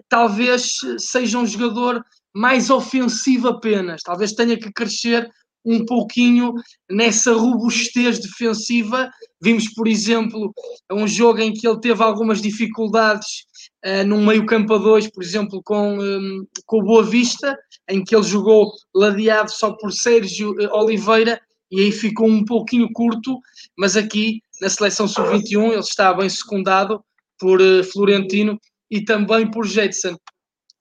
[0.08, 2.02] talvez seja um jogador
[2.34, 5.30] mais ofensivo apenas, talvez tenha que crescer
[5.66, 6.54] um pouquinho
[6.90, 9.10] nessa robustez defensiva.
[9.42, 10.54] Vimos, por exemplo,
[10.92, 13.46] um jogo em que ele teve algumas dificuldades
[13.86, 17.58] uh, num meio campo a dois, por exemplo, com, um, com o Boa Vista,
[17.90, 22.92] em que ele jogou ladeado só por Sérgio uh, Oliveira e aí ficou um pouquinho
[22.94, 23.40] curto,
[23.78, 27.04] mas aqui na seleção sub-21 ele está bem secundado
[27.40, 30.16] por uh, Florentino e também por Jetson.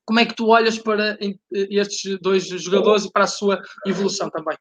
[0.06, 1.16] Como é que tu olhas para
[1.50, 4.56] estes dois jogadores e para a sua evolução também?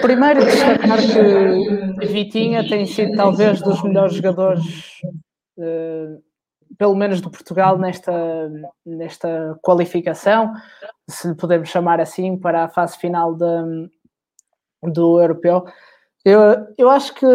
[0.00, 4.64] Primeiro, destacar que Vitinha tem sido talvez dos melhores jogadores
[5.58, 6.22] uh,
[6.76, 8.12] pelo menos do Portugal nesta,
[8.84, 10.52] nesta qualificação,
[11.08, 13.90] se podemos chamar assim, para a fase final de,
[14.82, 15.64] do europeu.
[16.24, 16.40] Eu,
[16.76, 17.26] eu acho que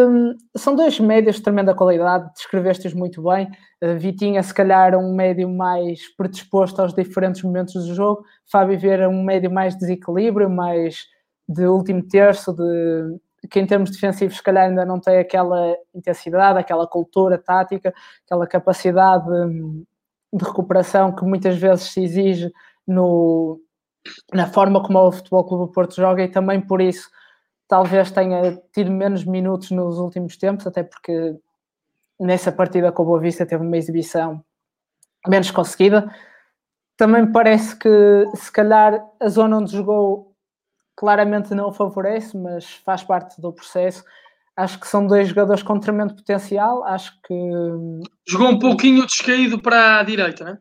[0.56, 3.50] são dois médios de tremenda qualidade, descreveste-os muito bem.
[3.98, 8.24] Vitinha, se calhar, um médio mais predisposto aos diferentes momentos do jogo.
[8.50, 11.06] Fábio Vieira, um médio mais desequilíbrio, mais
[11.48, 13.20] de último terço, de
[13.50, 17.92] que em termos defensivos se calhar ainda não tem aquela intensidade, aquela cultura tática,
[18.24, 19.84] aquela capacidade de,
[20.32, 22.52] de recuperação que muitas vezes se exige
[22.86, 23.60] no,
[24.32, 27.08] na forma como o Futebol Clube do Porto joga e também por isso
[27.68, 31.36] talvez tenha tido menos minutos nos últimos tempos, até porque
[32.18, 34.44] nessa partida com o Boa Vista teve uma exibição
[35.26, 36.10] menos conseguida.
[36.96, 37.88] Também parece que
[38.34, 40.34] se calhar a zona onde jogou
[40.96, 44.04] claramente não o favorece, mas faz parte do processo.
[44.56, 46.84] Acho que são dois jogadores com tremendo potencial.
[46.84, 47.34] Acho que.
[48.28, 50.58] Jogou um pouquinho descaído para a direita, né?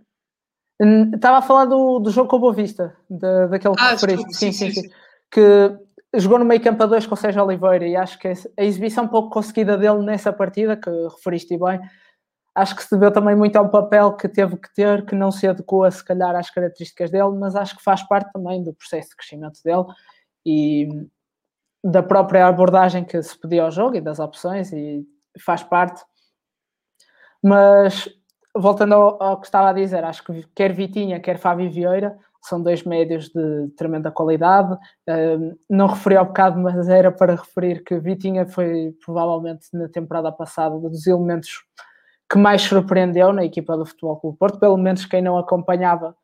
[1.13, 4.17] Estava a falar do, do jogo com o Boa Vista, de, daquele ah, que.
[4.33, 4.89] Sim, sim, sim, sim.
[5.29, 5.77] Que
[6.15, 9.07] jogou no meio campo a dois com o Sérgio Oliveira e acho que a exibição
[9.07, 11.79] pouco conseguida dele nessa partida, que referiste bem,
[12.55, 15.47] acho que se deu também muito ao papel que teve que ter, que não se
[15.47, 19.15] adequa se calhar às características dele, mas acho que faz parte também do processo de
[19.15, 19.85] crescimento dele
[20.45, 20.87] e
[21.83, 25.05] da própria abordagem que se pedia ao jogo e das opções e
[25.39, 26.01] faz parte.
[27.43, 28.07] Mas
[28.55, 32.61] voltando ao, ao que estava a dizer, acho que quer Vitinha, quer Fábio Vieira são
[32.61, 34.77] dois médios de tremenda qualidade.
[35.69, 40.77] Não referi ao bocado, mas era para referir que Vitinha foi provavelmente na temporada passada
[40.77, 41.63] dos elementos
[42.29, 46.15] que mais surpreendeu na equipa do Futebol Clube Porto, pelo menos quem não acompanhava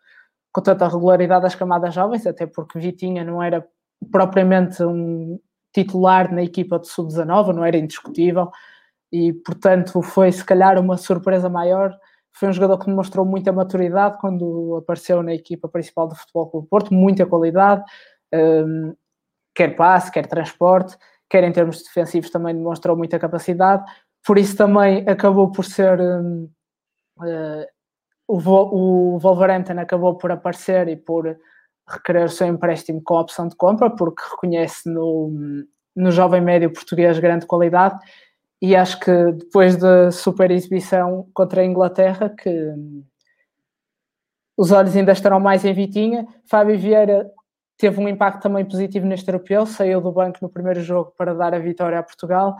[0.52, 3.66] com tanta regularidade as camadas jovens, até porque Vitinha não era
[4.12, 5.40] propriamente um
[5.74, 8.50] titular na equipa de sub-19, não era indiscutível,
[9.12, 11.96] e portanto foi se calhar uma surpresa maior
[12.40, 16.68] foi um jogador que demonstrou muita maturidade quando apareceu na equipa principal do Futebol Clube
[16.70, 17.84] Porto, muita qualidade,
[18.34, 18.96] um,
[19.54, 20.98] quer passe, quer transporte,
[21.30, 23.84] quer em termos defensivos também demonstrou muita capacidade,
[24.26, 26.50] por isso também acabou por ser um,
[27.18, 27.66] uh,
[28.26, 31.38] o, o Wolverhampton acabou por aparecer e por
[31.90, 37.20] requerer o seu empréstimo com opção de compra, porque reconhece no, no jovem médio português
[37.20, 38.00] grande qualidade
[38.62, 42.74] e acho que depois da super exibição contra a Inglaterra, que
[44.58, 46.28] os olhos ainda estarão mais em Vitinha.
[46.46, 47.32] Fábio Vieira
[47.78, 51.54] teve um impacto também positivo neste europeu, saiu do banco no primeiro jogo para dar
[51.54, 52.58] a vitória a Portugal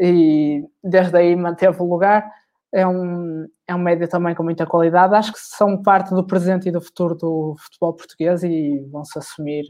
[0.00, 2.28] e desde aí manteve o lugar.
[2.74, 5.14] É um, é um médio também com muita qualidade.
[5.14, 9.64] Acho que são parte do presente e do futuro do futebol português e vão-se assumir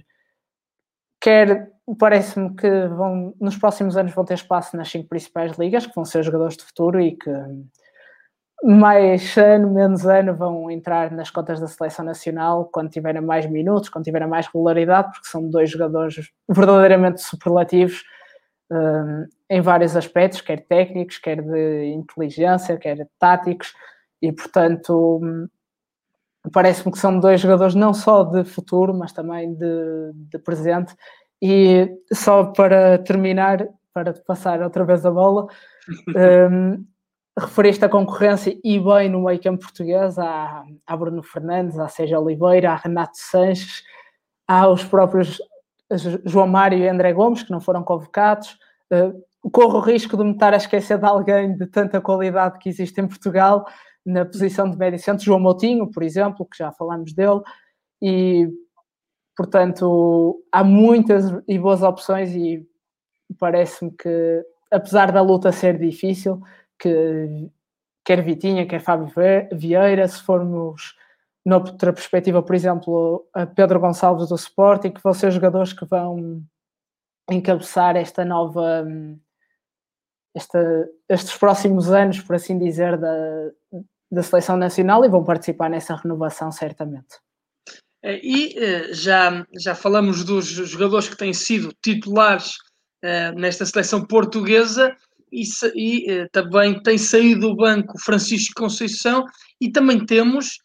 [1.26, 5.94] quer parece-me que vão, nos próximos anos vão ter espaço nas cinco principais ligas, que
[5.94, 7.30] vão ser jogadores de futuro e que
[8.62, 13.88] mais ano, menos ano vão entrar nas contas da seleção nacional quando tiverem mais minutos,
[13.88, 18.04] quando tiverem mais regularidade, porque são dois jogadores verdadeiramente superlativos
[18.70, 23.74] um, em vários aspectos, quer técnicos, quer de inteligência, quer táticos,
[24.22, 25.20] e portanto
[26.52, 30.94] parece-me que são dois jogadores não só de futuro, mas também de, de presente.
[31.40, 35.46] E só para terminar, para passar outra vez a bola,
[36.50, 36.84] um,
[37.38, 42.20] referiste a concorrência e bem no meio campo português, há, há Bruno Fernandes, há Sérgio
[42.20, 43.82] Oliveira, há Renato Sanches,
[44.48, 45.38] há os próprios
[46.24, 48.58] João Mário e André Gomes, que não foram convocados.
[48.92, 52.68] Uh, corro o risco de me estar a esquecer de alguém de tanta qualidade que
[52.68, 53.64] existe em Portugal,
[54.06, 57.40] na posição de médio centro, João Moutinho, por exemplo, que já falamos dele,
[58.00, 58.48] e
[59.36, 62.66] portanto há muitas e boas opções e
[63.38, 66.40] parece-me que apesar da luta ser difícil,
[66.78, 67.50] que
[68.04, 69.12] quer Vitinha, quer Fábio
[69.52, 70.94] Vieira, se formos
[71.44, 76.42] noutra perspectiva, por exemplo, a Pedro Gonçalves do Sporting, que vão ser jogadores que vão
[77.30, 78.86] encabeçar esta nova
[80.36, 83.50] esta, estes próximos anos, por assim dizer, da,
[84.10, 87.16] da seleção nacional e vão participar nessa renovação certamente.
[88.02, 92.52] É, e eh, já, já falamos dos jogadores que têm sido titulares
[93.02, 94.96] eh, nesta seleção portuguesa
[95.32, 95.42] e,
[95.74, 99.24] e eh, também tem saído do banco Francisco Conceição
[99.60, 100.58] e também temos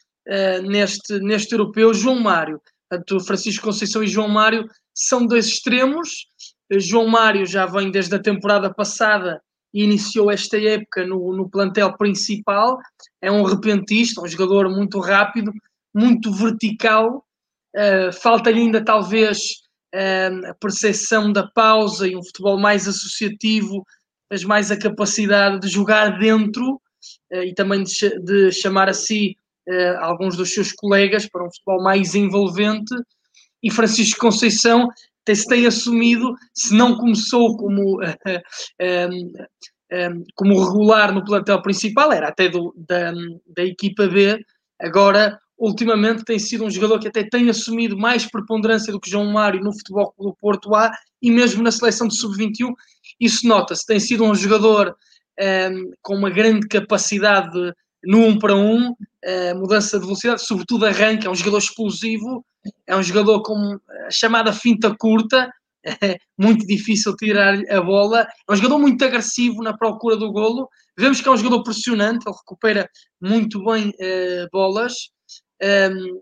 [0.63, 2.61] neste, neste europeu João Mário.
[2.87, 6.27] Portanto, Francisco Conceição e João Mário são dois extremos.
[6.73, 9.41] João Mário já vem desde a temporada passada
[9.73, 12.77] iniciou esta época no, no plantel principal.
[13.21, 15.51] É um repentista, um jogador muito rápido,
[15.93, 17.25] muito vertical.
[17.75, 19.39] Uh, Falta-lhe ainda, talvez,
[19.95, 23.85] uh, a percepção da pausa e um futebol mais associativo,
[24.29, 26.75] mas mais a capacidade de jogar dentro
[27.33, 29.35] uh, e também de, de, chamar a si
[29.99, 32.93] alguns dos seus colegas para um futebol mais envolvente.
[33.63, 34.89] E Francisco Conceição
[35.23, 38.09] tem-se tem assumido, se não começou como, uh,
[38.81, 39.33] um,
[39.93, 43.13] um, como regular no plantel principal, era até do, da,
[43.55, 44.39] da equipa B,
[44.79, 49.31] agora ultimamente tem sido um jogador que até tem assumido mais preponderância do que João
[49.31, 50.91] Mário no futebol do Porto A
[51.21, 52.73] e mesmo na seleção de sub-21,
[53.19, 54.95] isso nota-se, tem sido um jogador
[55.39, 58.95] um, com uma grande capacidade no um para um,
[59.25, 62.45] uh, mudança de velocidade, sobretudo arranque, é um jogador explosivo,
[62.87, 65.49] é um jogador com a chamada finta curta,
[65.85, 70.69] é muito difícil tirar a bola, é um jogador muito agressivo na procura do golo,
[70.97, 72.89] vemos que é um jogador pressionante, ele recupera
[73.21, 74.93] muito bem uh, bolas,
[75.61, 76.19] ehm,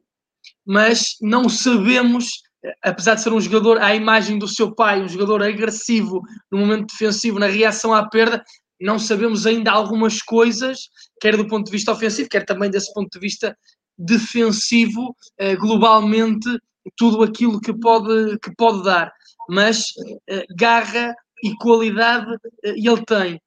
[0.66, 2.41] mas não sabemos,
[2.84, 6.22] apesar de ser um jogador à imagem do seu pai, um jogador agressivo
[6.52, 8.43] no momento defensivo, na reação à perda,
[8.80, 13.10] não sabemos ainda algumas coisas, quer do ponto de vista ofensivo, quer também desse ponto
[13.12, 13.56] de vista
[13.98, 16.50] defensivo, eh, globalmente,
[16.96, 19.12] tudo aquilo que pode, que pode dar.
[19.50, 19.84] Mas
[20.30, 21.14] eh, garra
[21.44, 23.42] e qualidade eh, ele tem.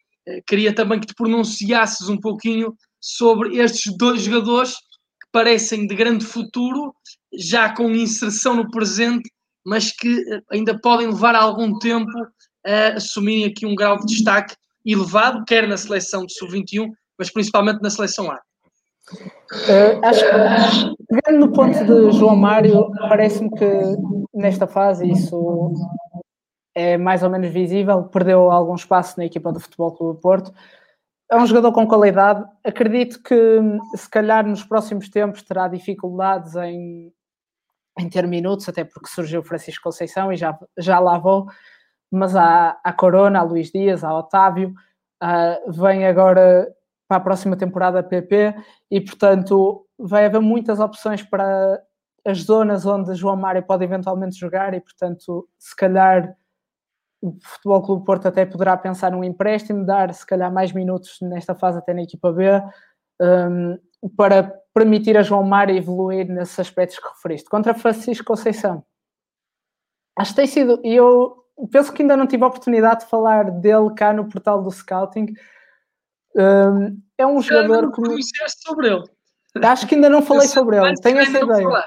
[0.46, 6.24] Queria também que te pronunciasses um pouquinho sobre estes dois jogadores que parecem de grande
[6.24, 6.94] futuro,
[7.34, 9.28] já com inserção no presente,
[9.66, 12.12] mas que ainda podem levar algum tempo
[12.64, 14.54] a assumirem aqui um grau de destaque
[14.84, 18.40] elevado, quer na seleção de sub-21, mas principalmente na seleção A.
[19.12, 23.66] Uh, acho que, pegando no ponto de João Mário, parece-me que
[24.32, 25.74] nesta fase isso
[26.74, 30.52] é mais ou menos visível, perdeu algum espaço na equipa do Futebol Clube do Porto.
[31.30, 32.44] É um jogador com qualidade.
[32.64, 33.60] Acredito que
[33.94, 37.12] se calhar nos próximos tempos terá dificuldades em,
[37.98, 41.46] em ter minutos, até porque surgiu o Francisco Conceição e já, já lá vou.
[42.12, 44.74] Mas há a Corona, a Luís Dias, a Otávio,
[45.22, 46.70] uh, vem agora
[47.08, 48.54] para a próxima temporada a PP
[48.90, 51.82] e, portanto, vai haver muitas opções para
[52.24, 56.36] as zonas onde João Mário pode eventualmente jogar e, portanto, se calhar
[57.20, 61.54] o Futebol Clube Porto até poderá pensar num empréstimo, dar se calhar mais minutos nesta
[61.54, 62.44] fase até na equipa B,
[63.20, 63.78] um,
[64.16, 64.42] para
[64.74, 67.48] permitir a João Mário evoluir nesses aspectos que referiste.
[67.48, 68.84] Contra Francisco Conceição,
[70.18, 73.50] acho que tem sido, e eu penso que ainda não tive a oportunidade de falar
[73.50, 75.34] dele cá no portal do Scouting,
[76.36, 78.00] um, é um jogador que.
[78.00, 78.16] Não
[78.64, 79.04] sobre ele.
[79.62, 81.84] Acho que ainda não falei sobre ele, tenho essa ideia.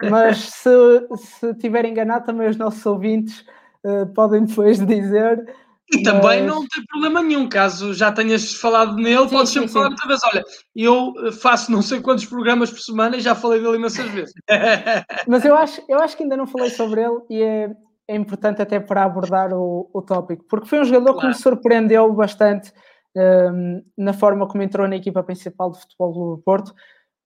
[0.10, 3.44] Mas se, se tiver enganado, também os nossos ouvintes
[3.84, 5.42] uh, podem depois dizer.
[5.90, 6.02] E mas...
[6.02, 9.88] também não tem problema nenhum, caso já tenhas falado nele, sim, podes sempre sim, falar
[9.88, 10.24] muitas vezes.
[10.24, 10.44] Olha,
[10.74, 14.34] eu faço não sei quantos programas por semana e já falei dele imensas vezes.
[15.28, 17.70] mas eu acho, eu acho que ainda não falei sobre ele e é,
[18.08, 21.20] é importante até para abordar o, o tópico, porque foi um jogador claro.
[21.20, 22.72] que me surpreendeu bastante
[23.16, 26.74] um, na forma como entrou na equipa principal de futebol do Porto,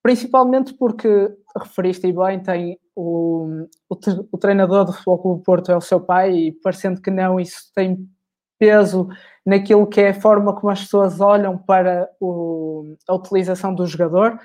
[0.01, 3.95] principalmente porque, referiste bem, tem o, o,
[4.31, 7.71] o, treinador do Futebol Clube Porto é o seu pai e parecendo que não, isso
[7.75, 8.09] tem
[8.57, 9.07] peso
[9.45, 14.39] naquilo que é a forma como as pessoas olham para o, a utilização do jogador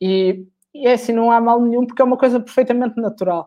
[0.00, 3.46] e, e é assim, não há mal nenhum porque é uma coisa perfeitamente natural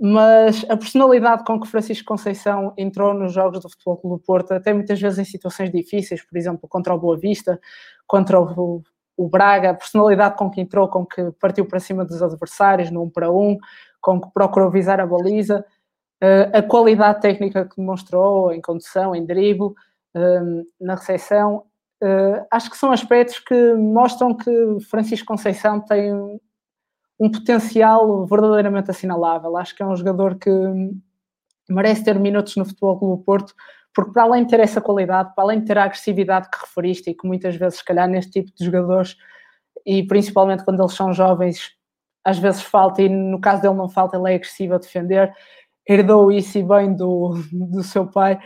[0.00, 4.72] mas a personalidade com que Francisco Conceição entrou nos jogos do Futebol Clube Porto, até
[4.72, 7.58] muitas vezes em situações difíceis, por exemplo, contra o Boa Vista,
[8.06, 8.82] contra o,
[9.16, 13.02] o Braga, a personalidade com que entrou, com que partiu para cima dos adversários no
[13.04, 13.56] 1 para 1,
[14.00, 15.64] com que procurou visar a baliza,
[16.20, 19.70] eh, a qualidade técnica que demonstrou em condução, em drible,
[20.14, 20.40] eh,
[20.80, 21.64] na recepção,
[22.02, 24.50] eh, acho que são aspectos que mostram que
[24.90, 26.12] Francisco Conceição tem
[27.18, 29.56] um potencial verdadeiramente assinalável.
[29.56, 30.50] Acho que é um jogador que
[31.68, 33.54] merece ter minutos no Futebol Clube Porto,
[33.94, 37.10] porque para além de ter essa qualidade, para além de ter a agressividade que referiste
[37.10, 39.16] e que muitas vezes, se calhar, neste tipo de jogadores,
[39.84, 41.74] e principalmente quando eles são jovens,
[42.24, 45.32] às vezes falta, e no caso dele não falta, ele é agressivo a defender,
[45.88, 48.38] herdou isso e bem do, do seu pai.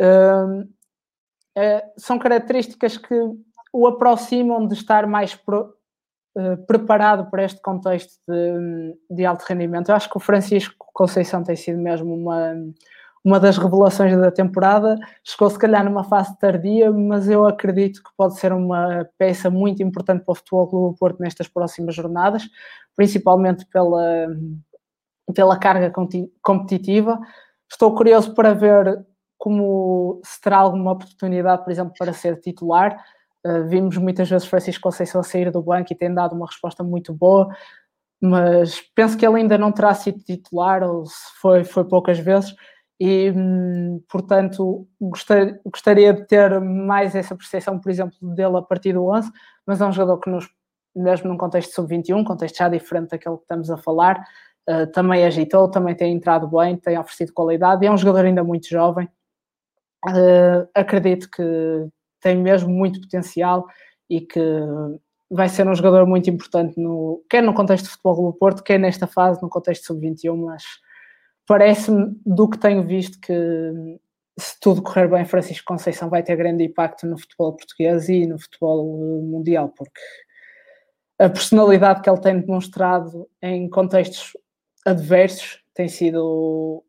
[0.00, 0.68] Um,
[1.56, 3.14] é, são características que
[3.72, 5.74] o aproximam de estar mais pro,
[6.66, 9.88] preparado para este contexto de, de, alto rendimento.
[9.88, 12.54] Eu acho que o Francisco Conceição tem sido mesmo uma,
[13.24, 14.96] uma das revelações da temporada.
[15.24, 19.82] Chegou se calhar numa fase tardia, mas eu acredito que pode ser uma peça muito
[19.82, 22.44] importante para o Futebol Clube do Porto nestas próximas jornadas,
[22.96, 24.28] principalmente pela,
[25.34, 25.92] pela carga
[26.42, 27.18] competitiva.
[27.70, 29.04] Estou curioso para ver
[29.36, 33.02] como se terá alguma oportunidade, por exemplo, para ser titular.
[33.46, 37.14] Uh, vimos muitas vezes Francisco Conceição sair do banco e tem dado uma resposta muito
[37.14, 37.48] boa,
[38.20, 42.54] mas penso que ele ainda não terá sido titular, ou se foi, foi poucas vezes,
[43.00, 48.92] e hum, portanto gostar, gostaria de ter mais essa percepção, por exemplo, dele a partir
[48.92, 49.30] do 11,
[49.66, 50.46] mas é um jogador que nos,
[50.94, 54.22] mesmo num contexto sub-21, contexto já diferente daquele que estamos a falar,
[54.68, 58.68] uh, também agitou, também tem entrado bem, tem oferecido qualidade, é um jogador ainda muito
[58.68, 59.08] jovem.
[60.06, 61.42] Uh, acredito que,
[62.20, 63.66] tem mesmo muito potencial
[64.08, 64.40] e que
[65.30, 68.78] vai ser um jogador muito importante, no, quer no contexto de futebol do Porto, quer
[68.78, 70.64] nesta fase, no contexto sub-21, mas
[71.46, 73.32] parece-me, do que tenho visto, que
[74.36, 78.40] se tudo correr bem, Francisco Conceição vai ter grande impacto no futebol português e no
[78.40, 80.00] futebol mundial, porque
[81.18, 84.32] a personalidade que ele tem demonstrado em contextos
[84.84, 86.82] adversos tem sido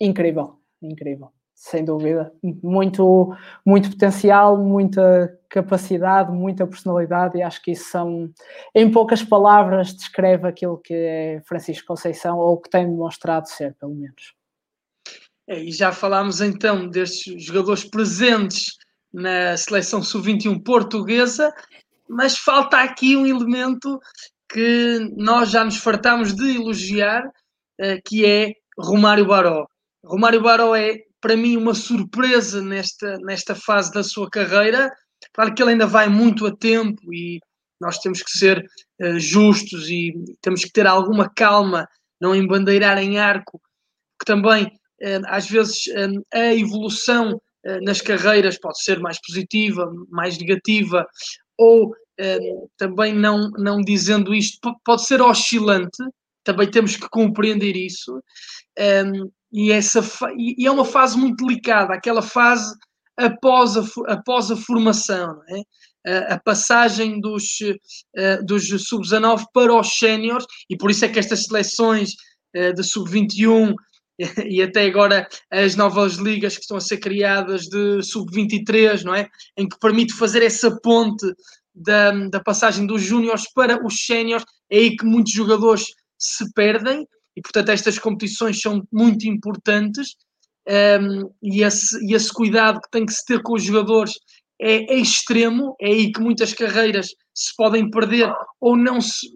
[0.00, 2.32] incrível, incrível sem dúvida.
[2.62, 3.36] Muito,
[3.66, 8.30] muito potencial, muita capacidade, muita personalidade, e acho que isso são,
[8.72, 13.92] em poucas palavras, descreve aquilo que é Francisco Conceição, ou que tem demonstrado ser, pelo
[13.92, 14.34] menos.
[15.48, 18.76] É, e já falámos então destes jogadores presentes
[19.12, 21.52] na seleção sub-21 portuguesa,
[22.08, 23.98] mas falta aqui um elemento
[24.48, 27.30] que nós já nos fartámos de elogiar,
[27.78, 29.66] eh, que é Romário Baró.
[30.04, 34.90] Romário Baró é para mim, uma surpresa nesta, nesta fase da sua carreira.
[35.34, 37.38] Claro que ele ainda vai muito a tempo e
[37.78, 38.64] nós temos que ser
[39.02, 41.86] uh, justos e temos que ter alguma calma,
[42.18, 43.60] não embandeirar em arco,
[44.18, 44.68] que também,
[45.02, 47.38] uh, às vezes, uh, a evolução
[47.82, 51.06] nas carreiras pode ser mais positiva, mais negativa,
[51.58, 51.92] ou
[52.78, 56.02] também não, não dizendo isto, pode ser oscilante,
[56.44, 58.22] também temos que compreender isso.
[59.52, 60.02] E, essa
[60.36, 62.74] e é uma fase muito delicada, aquela fase
[63.16, 65.62] após a, após a formação, é?
[66.32, 71.44] a passagem dos, uh, dos sub-19 para os séniores, e por isso é que estas
[71.44, 72.12] seleções
[72.56, 73.74] uh, de sub-21
[74.48, 79.28] e até agora as novas ligas que estão a ser criadas de sub-23, não é?
[79.56, 81.26] Em que permite fazer essa ponte
[81.74, 85.86] da, da passagem dos júniores para os séniores, é aí que muitos jogadores
[86.18, 87.06] se perdem,
[87.38, 90.16] e portanto estas competições são muito importantes,
[91.00, 94.12] um, e, esse, e esse cuidado que tem que se ter com os jogadores
[94.60, 98.30] é, é, extremo, é aí que muitas carreiras se podem perder
[98.60, 99.28] ou não se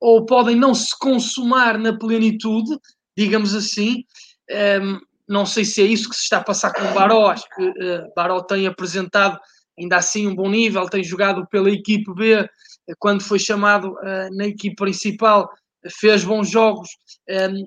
[0.00, 2.78] ou podem não se consumar na plenitude,
[3.16, 4.04] digamos assim.
[4.80, 7.44] Um, não sei se é isso que se está a passar com o Baró, acho
[7.50, 9.36] que uh, Baró tem apresentado
[9.76, 12.48] ainda assim um bom nível, tem jogado pela equipe B, uh,
[13.00, 15.50] quando foi chamado uh, na equipe principal,
[16.00, 16.88] fez bons jogos.
[17.28, 17.66] Um,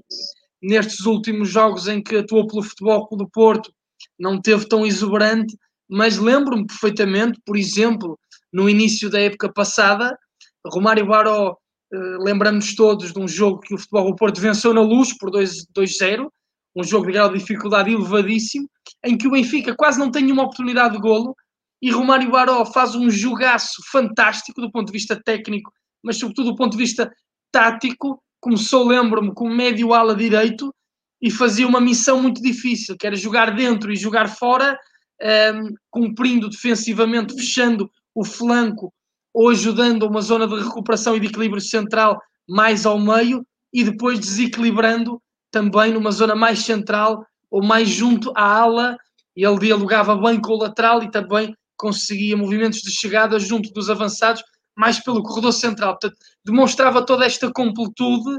[0.62, 3.74] nestes últimos jogos em que atuou pelo Futebol do Porto,
[4.20, 5.58] não teve tão exuberante,
[5.90, 8.18] mas lembro-me perfeitamente, por exemplo,
[8.54, 10.18] no início da época passada,
[10.66, 11.58] Romário Baró,
[11.92, 15.32] eh, lembramos todos de um jogo que o Futebol do Porto venceu na luz por
[15.32, 16.32] 2-0,
[16.76, 18.70] um jogo de grau de dificuldade elevadíssimo,
[19.04, 21.36] em que o Benfica quase não tem nenhuma oportunidade de golo,
[21.82, 25.72] e Romário Baró faz um jogaço fantástico do ponto de vista técnico,
[26.04, 27.12] mas sobretudo do ponto de vista
[27.52, 30.74] tático, começou, lembro-me, com médio ala direito
[31.22, 34.78] e fazia uma missão muito difícil, que era jogar dentro e jogar fora,
[35.22, 38.92] um, ehm, cumprindo defensivamente, fechando o flanco
[39.34, 43.84] ou ajudando a uma zona de recuperação e de equilíbrio central mais ao meio e
[43.84, 45.22] depois desequilibrando
[45.52, 48.98] também numa zona mais central ou mais junto à ala.
[49.36, 54.44] Ele dialogava bem com o lateral e também conseguia movimentos de chegada junto dos avançados
[54.78, 55.98] mais pelo corredor central.
[56.00, 58.36] Portanto, demonstrava toda esta completude.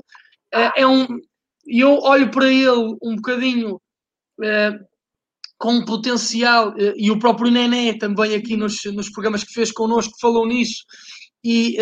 [0.54, 1.06] Uh, é um,
[1.66, 4.92] eu olho para ele um bocadinho uh,
[5.58, 9.70] com um potencial, uh, e o próprio Nené também aqui nos, nos programas que fez
[9.70, 10.84] connosco falou nisso,
[11.44, 11.76] e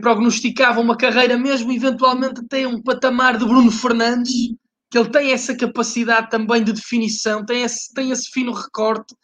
[0.00, 4.32] prognosticava uma carreira mesmo, eventualmente até um patamar de Bruno Fernandes,
[4.90, 9.14] que ele tem essa capacidade também de definição, tem esse, tem esse fino recorte,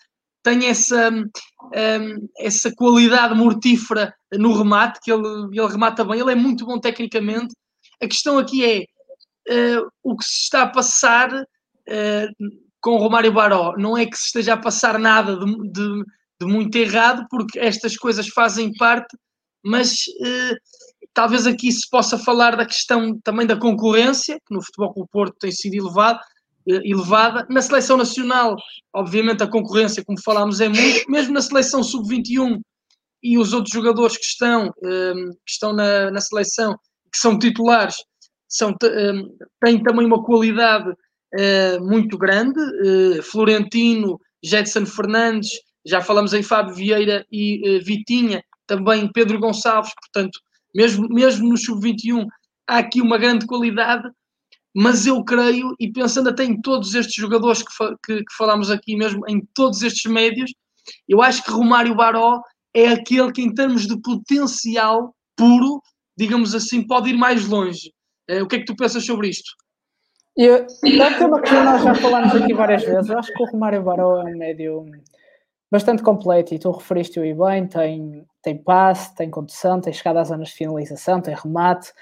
[0.42, 6.34] tem essa, um, essa qualidade mortífera no remate, que ele, ele remata bem, ele é
[6.34, 7.54] muito bom tecnicamente.
[8.02, 12.48] A questão aqui é uh, o que se está a passar uh,
[12.80, 13.74] com o Romário Baró.
[13.76, 16.04] Não é que se esteja a passar nada de, de,
[16.40, 19.16] de muito errado, porque estas coisas fazem parte,
[19.64, 20.56] mas uh,
[21.12, 25.36] talvez aqui se possa falar da questão também da concorrência, que no Futebol Clube Porto
[25.40, 26.20] tem sido elevado,
[26.84, 27.46] elevada.
[27.48, 28.56] Na seleção nacional,
[28.94, 31.10] obviamente, a concorrência, como falámos, é muito.
[31.10, 32.60] Mesmo na seleção sub-21
[33.22, 36.76] e os outros jogadores que estão, um, que estão na, na seleção,
[37.12, 37.96] que são titulares,
[38.48, 42.60] são, um, têm também uma qualidade uh, muito grande.
[42.60, 45.50] Uh, Florentino, Jetson Fernandes,
[45.86, 50.38] já falamos em Fábio Vieira e Vitinha, também Pedro Gonçalves, portanto,
[50.74, 52.26] mesmo, mesmo no sub-21
[52.68, 54.08] há aqui uma grande qualidade
[54.74, 58.96] mas eu creio, e pensando até em todos estes jogadores que, que, que falámos aqui
[58.96, 60.52] mesmo, em todos estes médios,
[61.08, 62.40] eu acho que Romário Baró
[62.74, 65.82] é aquele que, em termos de potencial puro,
[66.16, 67.92] digamos assim, pode ir mais longe.
[68.30, 69.50] Uh, o que é que tu pensas sobre isto?
[70.36, 73.08] Eu, é tema que nós já falamos aqui várias vezes.
[73.08, 74.84] Eu acho que o Romário Baró é um médio
[75.70, 77.66] bastante completo e tu referiste-o bem.
[77.66, 81.92] Tem, tem passe, tem condução, tem chegada às zonas de finalização, tem remate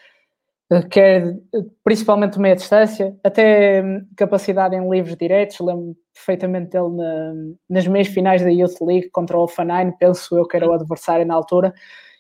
[0.91, 1.37] quer
[1.85, 5.61] principalmente meia distância, até hum, capacidade em livros diretos.
[5.61, 7.35] Lembro perfeitamente dele na,
[7.69, 11.27] nas meias finais da Youth League contra o Offenheim, penso eu que era o adversário
[11.27, 11.73] na altura.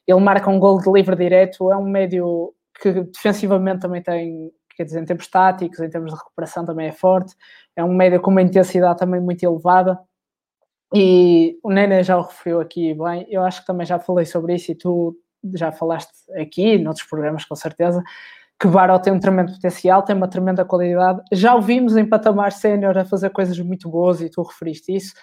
[0.06, 4.84] Ele marca um gol de livre direto, é um médio que defensivamente também tem, quer
[4.84, 7.34] dizer, em termos táticos, em termos de recuperação também é forte.
[7.74, 9.98] É um médio com uma intensidade também muito elevada.
[10.94, 14.54] E o Nene já o referiu aqui bem, eu acho que também já falei sobre
[14.54, 15.16] isso e tu
[15.54, 18.02] já falaste aqui, noutros programas com certeza,
[18.58, 21.20] que Baró tem um tremendo potencial, tem uma tremenda qualidade.
[21.32, 25.14] Já o vimos em patamar sénior a fazer coisas muito boas e tu referiste isso.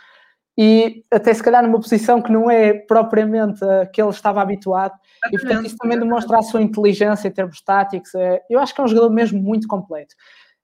[0.56, 4.94] E até se calhar numa posição que não é propriamente a que ele estava habituado.
[5.32, 8.14] E portanto isso também demonstra a sua inteligência em termos táticos.
[8.14, 10.14] É, eu acho que é um jogador mesmo muito completo.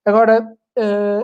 [0.06, 0.48] Agora,
[0.78, 1.24] eh,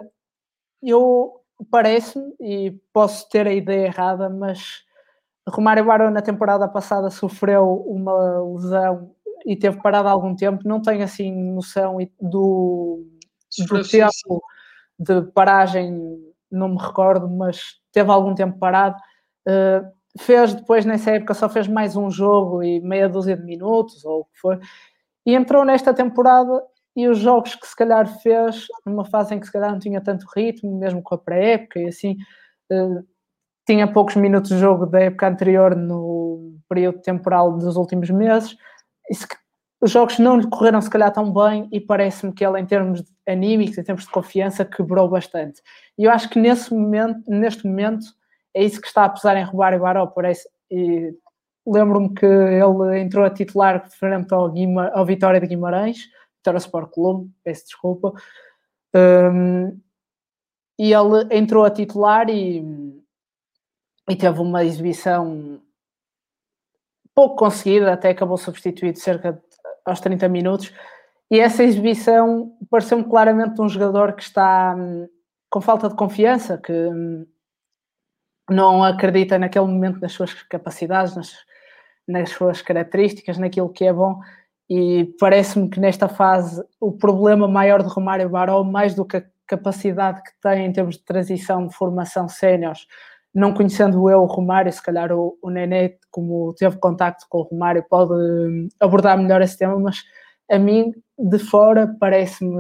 [0.81, 4.83] eu parece-me, e posso ter a ideia errada, mas
[5.48, 9.12] Romário Barão na temporada passada sofreu uma lesão
[9.46, 13.06] e teve parado algum tempo, não tenho assim noção do,
[13.68, 14.41] do tempo
[14.98, 15.93] de paragem,
[16.52, 18.98] não me recordo, mas teve algum tempo parado.
[19.48, 19.86] Uh,
[20.20, 24.22] fez depois nessa época, só fez mais um jogo e meia dúzia de minutos, ou
[24.22, 24.60] o que foi,
[25.26, 26.64] e entrou nesta temporada
[26.96, 30.02] e os jogos que se calhar fez, numa fase em que se calhar não tinha
[30.02, 32.16] tanto ritmo, mesmo com a pré-época e assim,
[32.72, 33.06] uh,
[33.66, 38.55] tinha poucos minutos de jogo da época anterior no período temporal dos últimos meses.
[39.11, 39.28] Se,
[39.82, 43.03] os jogos não lhe correram se calhar tão bem e parece-me que ele em termos
[43.28, 45.61] anímicos, em termos de confiança, quebrou bastante.
[45.97, 48.05] E eu acho que nesse momento, neste momento
[48.53, 50.47] é isso que está a pesar em e Baró, parece.
[50.72, 51.13] E
[51.68, 54.51] lembro-me que ele entrou a titular frente ao,
[54.93, 56.07] ao Vitória de Guimarães,
[56.38, 58.13] Vitória Sport Clube, peço desculpa.
[58.95, 59.80] Um,
[60.80, 62.63] e ele entrou a titular e
[64.10, 65.60] e teve uma exibição
[67.14, 69.39] pouco conseguida, até acabou substituído cerca de,
[69.86, 70.74] aos 30 minutos.
[71.32, 75.08] E essa exibição pareceu-me claramente um jogador que está hum,
[75.49, 77.26] com falta de confiança, que hum,
[78.49, 81.34] não acredita naquele momento nas suas capacidades, nas,
[82.08, 84.20] nas suas características, naquilo que é bom.
[84.70, 89.26] E parece-me que nesta fase o problema maior de Romário Baró, mais do que a
[89.47, 92.88] capacidade que tem em termos de transição de formação séniores,
[93.36, 97.43] não conhecendo eu o Romário, se calhar o, o Nenê, como teve contacto com o
[97.43, 100.01] Romário, pode hum, abordar melhor esse tema, mas
[100.49, 102.55] a mim, de fora, parece-me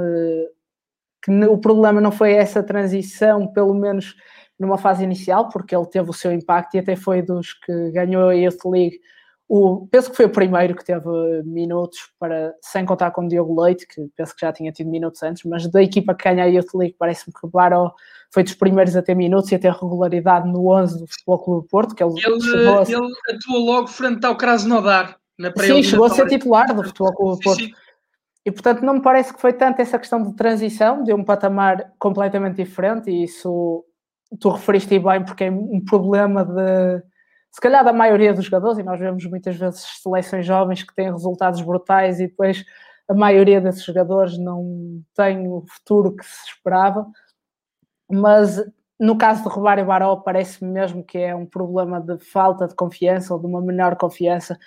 [1.23, 4.15] que o problema não foi essa transição, pelo menos
[4.59, 8.29] numa fase inicial, porque ele teve o seu impacto e até foi dos que ganhou
[8.29, 8.99] a Youth League
[9.47, 11.07] o, penso que foi o primeiro que teve
[11.43, 15.21] minutos para, sem contar com o Diogo Leite, que penso que já tinha tido minutos
[15.21, 17.93] antes, mas da equipa que ganha a Youth League parece-me que o Baró
[18.31, 21.61] foi dos primeiros a ter minutos e a ter regularidade no 11 do Futebol Clube
[21.61, 21.95] do Porto.
[21.95, 22.81] Que ele, ele, a...
[22.81, 25.17] ele atuou logo frente ao Krasnodar.
[25.37, 27.59] Na sim, chegou a ser titular do Futebol Clube do Porto.
[27.59, 27.73] Sim, sim.
[28.45, 31.91] E portanto não me parece que foi tanto essa questão de transição, de um patamar
[31.97, 33.83] completamente diferente, e isso
[34.39, 37.03] tu referiste bem porque é um problema de
[37.55, 41.09] se calhar da maioria dos jogadores, e nós vemos muitas vezes seleções jovens que têm
[41.09, 42.65] resultados brutais e depois
[43.07, 47.07] a maioria desses jogadores não tem o futuro que se esperava,
[48.11, 48.61] mas
[48.99, 53.33] no caso de Romário Baró parece-me mesmo que é um problema de falta de confiança
[53.33, 54.59] ou de uma menor confiança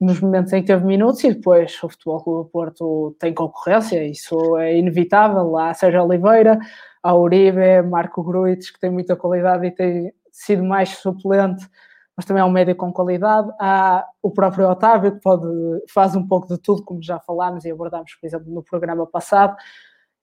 [0.00, 4.04] nos momentos em que teve minutos e depois o Futebol Clube do Porto tem concorrência,
[4.04, 6.60] isso é inevitável, lá Sérgio Oliveira,
[7.02, 11.68] a Uribe, Marco Gruites, que tem muita qualidade e tem sido mais suplente
[12.16, 13.50] mas também é um médio com qualidade.
[13.60, 15.46] Há o próprio Otávio, que pode,
[15.92, 19.54] faz um pouco de tudo, como já falámos e abordámos, por exemplo, no programa passado.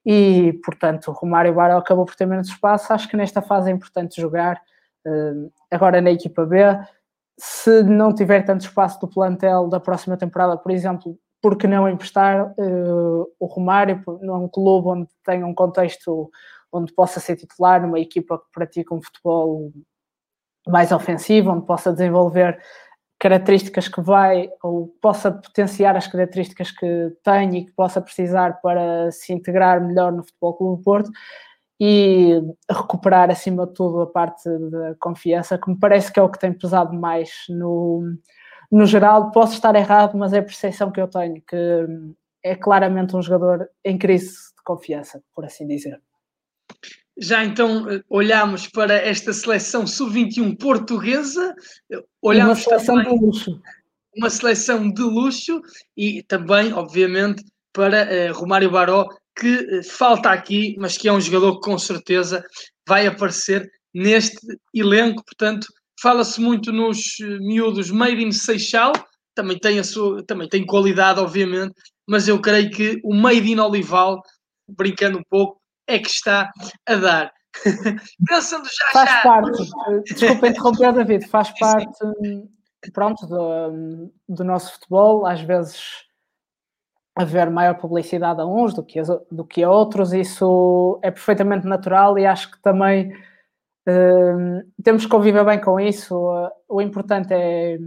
[0.05, 2.91] E, portanto, o Romário Baró acabou por ter menos espaço.
[2.91, 4.61] Acho que nesta fase é importante jogar.
[5.05, 6.57] Eh, agora na equipa B,
[7.37, 11.89] se não tiver tanto espaço do plantel da próxima temporada, por exemplo, por que não
[11.89, 16.31] emprestar uh, o Romário num clube onde tenha um contexto
[16.71, 19.71] onde possa ser titular, numa equipa que pratica um futebol
[20.68, 22.59] mais ofensivo, onde possa desenvolver
[23.20, 29.09] características que vai ou possa potenciar as características que tem e que possa precisar para
[29.11, 31.11] se integrar melhor no Futebol Clube do Porto
[31.80, 36.30] e recuperar acima de tudo a parte da confiança, que me parece que é o
[36.30, 38.03] que tem pesado mais no,
[38.72, 39.32] no geral.
[39.32, 41.88] Posso estar errado, mas é a percepção que eu tenho, que
[42.43, 46.01] é claramente um jogador em crise de confiança, por assim dizer.
[47.18, 51.55] Já então eh, olhamos para esta seleção sub-21 portuguesa,
[52.22, 53.61] olhamos uma seleção também, de luxo.
[54.16, 55.61] Uma seleção de luxo
[55.95, 61.22] e também, obviamente, para uh, Romário Baró, que uh, falta aqui, mas que é um
[61.22, 62.43] jogador que com certeza
[62.88, 64.39] vai aparecer neste
[64.74, 65.24] elenco.
[65.24, 65.68] Portanto,
[66.01, 68.93] fala-se muito nos miúdos Made in Seixal,
[69.36, 71.74] também tem, a sua, também tem qualidade, obviamente,
[72.07, 74.22] mas eu creio que o Made in Olival,
[74.68, 75.62] brincando um pouco,
[75.93, 76.51] é que está
[76.87, 77.33] a dar.
[78.27, 79.21] Pensando já faz já.
[79.21, 79.63] parte,
[80.05, 81.87] desculpa interromper, David, faz parte,
[82.91, 86.03] pronto, do, do nosso futebol, às vezes
[87.15, 91.67] haver maior publicidade a uns do que, a, do que a outros, isso é perfeitamente
[91.67, 93.13] natural e acho que também
[93.87, 96.15] uh, temos que conviver bem com isso.
[96.17, 97.77] Uh, o importante é,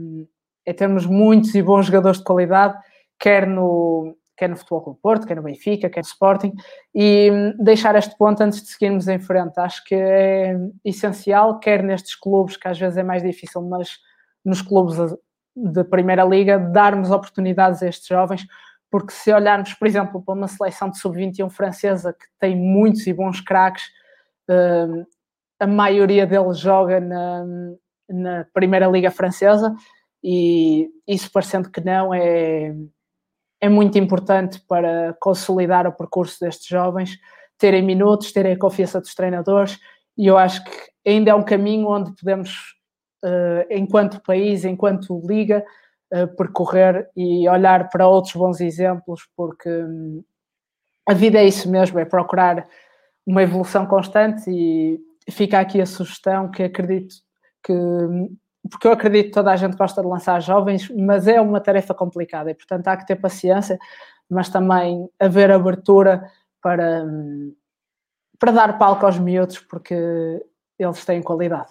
[0.64, 2.78] é termos muitos e bons jogadores de qualidade,
[3.18, 6.52] quer no, quer no Futebol Clube Porto, quer no Benfica, quer no Sporting,
[6.94, 9.58] e hum, deixar este ponto antes de seguirmos em frente.
[9.58, 13.98] Acho que é essencial, quer nestes clubes, que às vezes é mais difícil, mas
[14.44, 14.96] nos clubes
[15.56, 18.46] de Primeira Liga, darmos oportunidades a estes jovens,
[18.90, 23.12] porque se olharmos, por exemplo, para uma seleção de sub-21 francesa que tem muitos e
[23.12, 23.84] bons craques,
[24.48, 25.04] hum,
[25.58, 27.44] a maioria deles joga na,
[28.08, 29.74] na Primeira Liga Francesa
[30.22, 32.74] e isso parecendo que não é,
[33.60, 37.18] é muito importante para consolidar o percurso destes jovens,
[37.58, 39.78] terem minutos, terem a confiança dos treinadores
[40.16, 40.70] e eu acho que
[41.06, 42.50] ainda é um caminho onde podemos,
[43.24, 45.64] uh, enquanto país, enquanto liga,
[46.12, 50.24] uh, percorrer e olhar para outros bons exemplos, porque um,
[51.06, 52.66] a vida é isso mesmo, é procurar
[53.26, 54.98] uma evolução constante e
[55.30, 57.14] fica aqui a sugestão que acredito
[57.62, 57.72] que
[58.70, 61.94] porque eu acredito que toda a gente gosta de lançar jovens, mas é uma tarefa
[61.94, 63.78] complicada e, portanto, há que ter paciência,
[64.28, 66.30] mas também haver abertura
[66.62, 67.04] para,
[68.38, 69.94] para dar palco aos miúdos, porque
[70.78, 71.70] eles têm qualidade.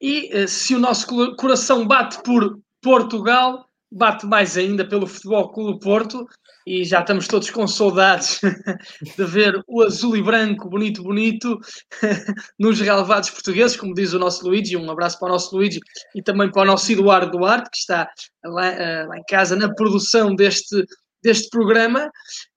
[0.00, 5.80] E eh, se o nosso coração bate por Portugal, bate mais ainda pelo Futebol Clube
[5.80, 6.26] Porto
[6.66, 8.40] e já estamos todos com saudades
[9.16, 11.58] de ver o azul e branco, bonito, bonito,
[12.58, 14.76] nos relevados portugueses, como diz o nosso Luigi.
[14.76, 15.80] Um abraço para o nosso Luigi
[16.14, 18.10] e também para o nosso Eduardo Duarte, que está
[18.44, 20.84] lá, eh, lá em casa na produção deste,
[21.22, 22.10] deste programa.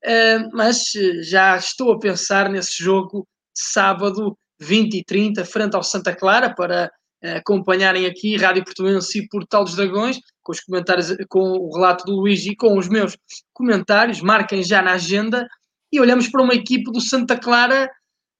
[0.04, 6.14] Eh, mas já estou a pensar nesse jogo sábado 20 e 30, frente ao Santa
[6.14, 6.90] Clara, para
[7.36, 12.16] acompanharem aqui Rádio Portuense e Portal dos Dragões, com os comentários, com o relato do
[12.16, 13.16] Luís e com os meus
[13.52, 15.48] comentários, marquem já na agenda
[15.92, 17.90] e olhamos para uma equipe do Santa Clara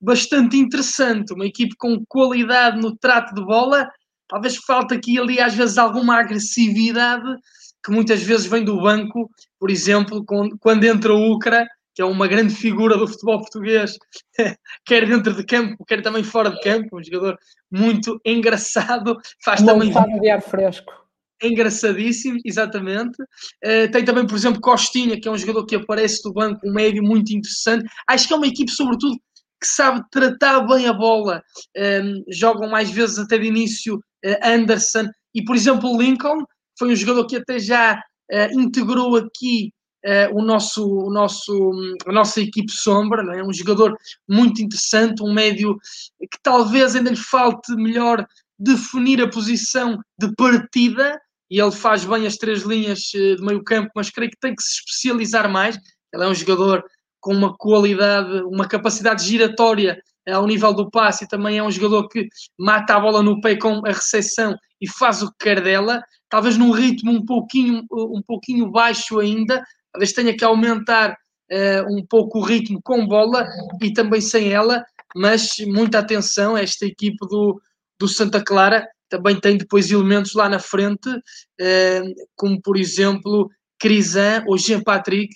[0.01, 3.89] bastante interessante, uma equipe com qualidade no trato de bola,
[4.27, 7.37] talvez falta aqui ali às vezes alguma agressividade
[7.85, 10.25] que muitas vezes vem do banco, por exemplo,
[10.61, 13.97] quando entra o Ucra, que é uma grande figura do futebol português,
[14.85, 17.39] quer dentro de campo, quer também fora de campo, um jogador
[17.71, 21.02] muito engraçado, faz Uma também de ar fresco.
[21.43, 23.21] Engraçadíssimo, exatamente.
[23.65, 26.73] Uh, tem também, por exemplo, Costinha, que é um jogador que aparece do banco, um
[26.73, 27.85] médio muito interessante.
[28.09, 29.17] Acho que é uma equipe, sobretudo,
[29.61, 31.43] que sabe tratar bem a bola.
[31.77, 36.45] Um, ehm, jogam mais vezes até de início uh, Anderson e, por exemplo, Lincoln
[36.79, 39.73] foi um jogador que até já uh, integrou aqui
[40.05, 41.73] uh, o nosso, o nosso,
[42.07, 43.43] a nossa equipe sombra, é?
[43.43, 43.97] um jogador
[44.29, 45.77] muito interessante, um médio
[46.21, 48.27] que talvez ainda lhe falte melhor
[48.59, 51.21] definir a posição de partida,
[51.53, 54.55] e ele faz bem as três linhas eh, de meio campo, mas creio que tem
[54.55, 55.79] que se especializar mais.
[56.11, 56.83] Ele é um jogador
[57.21, 61.71] com uma qualidade, uma capacidade giratória eh, ao nível do passe e também é um
[61.71, 62.27] jogador que
[62.59, 66.57] mata a bola no pé com a recepção e faz o que quer dela, talvez
[66.57, 72.39] num ritmo um pouquinho, um pouquinho baixo ainda, talvez tenha que aumentar uh, um pouco
[72.39, 73.47] o ritmo com bola
[73.81, 74.83] e também sem ela,
[75.15, 77.61] mas muita atenção, esta equipe do,
[78.01, 83.49] do Santa Clara também tem depois elementos lá na frente, uh, como por exemplo
[83.79, 85.33] Crisan ou Jean Patrick,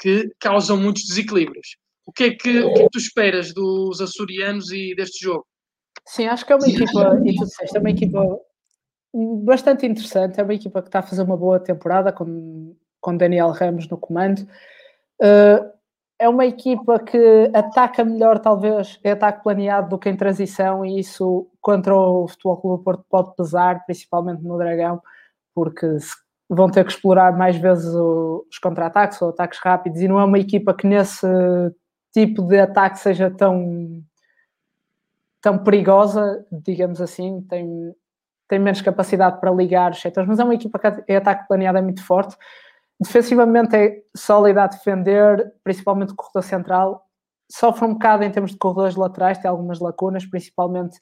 [0.00, 1.76] que causam muitos desequilíbrios.
[2.06, 5.46] O que, é que, o é que tu esperas dos açorianos e deste jogo?
[6.06, 8.40] Sim, acho que é uma equipa, e tu disseste, é uma equipa
[9.44, 13.50] bastante interessante, é uma equipa que está a fazer uma boa temporada, com com Daniel
[13.50, 14.40] Ramos no comando.
[15.20, 15.70] Uh,
[16.18, 21.00] é uma equipa que ataca melhor, talvez, é ataque planeado do que em transição, e
[21.00, 25.00] isso contra o Futebol Clube Porto pode pesar, principalmente no Dragão,
[25.54, 25.86] porque
[26.48, 30.38] vão ter que explorar mais vezes os contra-ataques ou ataques rápidos, e não é uma
[30.38, 31.26] equipa que nesse
[32.12, 34.02] tipo de ataque seja tão,
[35.40, 37.94] tão perigosa, digamos assim, tem,
[38.48, 41.78] tem menos capacidade para ligar os setores, mas é uma equipa que é ataque planeado
[41.78, 42.36] é muito forte.
[43.00, 47.06] Defensivamente é sólida a defender, principalmente o corredor central.
[47.50, 50.98] Sofre um bocado em termos de corredores laterais, tem algumas lacunas, principalmente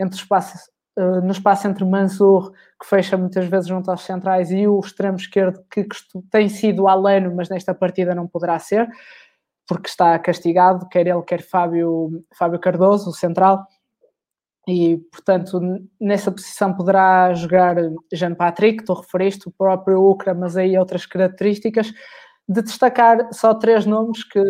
[0.00, 0.56] entre espaço,
[0.98, 5.16] uh, no espaço entre Mansur, que fecha muitas vezes junto aos centrais, e o extremo
[5.16, 5.86] esquerdo, que
[6.30, 8.88] tem sido Aleno, mas nesta partida não poderá ser,
[9.66, 13.66] porque está castigado, quer ele, quer Fábio, Fábio Cardoso, o central
[14.66, 15.60] e, portanto,
[16.00, 17.76] nessa posição poderá jogar
[18.12, 21.92] Jean Patrick, tu referiste, o próprio Ucra, mas aí outras características.
[22.48, 24.40] De destacar só três nomes que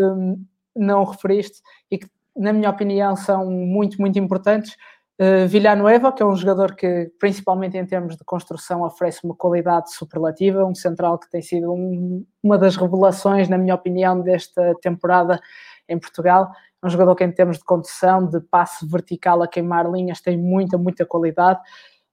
[0.74, 4.76] não referiste e que, na minha opinião, são muito, muito importantes.
[5.20, 9.94] Uh, Villanueva, que é um jogador que, principalmente em termos de construção, oferece uma qualidade
[9.94, 15.40] superlativa, um central que tem sido um, uma das revelações, na minha opinião, desta temporada
[15.88, 16.50] em Portugal
[16.84, 20.76] um jogador que em termos de condução, de passe vertical a queimar linhas, tem muita,
[20.76, 21.58] muita qualidade.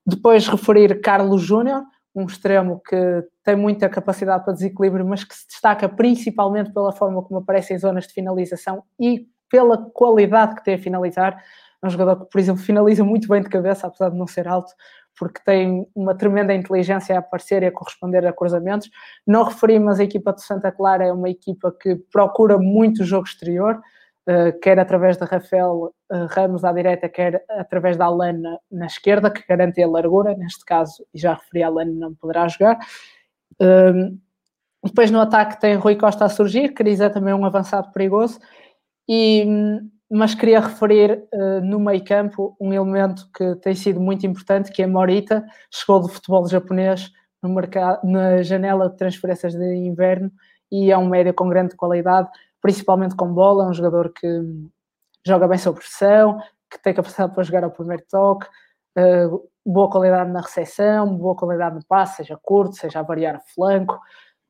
[0.06, 1.84] Depois referir Carlos Júnior,
[2.16, 7.22] um extremo que tem muita capacidade para desequilíbrio, mas que se destaca principalmente pela forma
[7.22, 11.44] como aparece em zonas de finalização e pela qualidade que tem a finalizar.
[11.84, 14.48] É um jogador que, por exemplo, finaliza muito bem de cabeça, apesar de não ser
[14.48, 14.72] alto,
[15.18, 18.90] porque tem uma tremenda inteligência a aparecer e a corresponder a cruzamentos.
[19.26, 23.26] Não referi, mas a equipa de Santa Clara é uma equipa que procura muito jogo
[23.26, 23.82] exterior,
[24.28, 29.32] eh, quer através de Rafael uh, Ramos à direita, quer através da Alane na, esquerda,
[29.32, 32.78] que garante a largura, neste caso, e já referi a Alane, não poderá jogar.
[33.60, 34.18] Uh,
[34.84, 38.40] depois no ataque tem Rui Costa a surgir, Cris é também um avançado perigoso,
[39.10, 39.46] e,
[40.12, 44.84] mas queria referir uh, no meio campo um elemento que tem sido muito importante, que
[44.84, 47.10] é Morita, chegou do futebol japonês
[47.42, 50.30] no mercado, na janela de transferências de inverno
[50.70, 52.30] e é um médio com grande qualidade,
[52.62, 54.28] principalmente com bola, é um jogador que
[55.26, 56.40] joga bem sob pressão,
[56.70, 58.48] que tem capacidade para jogar ao primeiro toque,
[58.98, 63.54] uh, boa qualidade na recepção, boa qualidade no passe, seja curto, seja a variar o
[63.56, 63.96] flanco,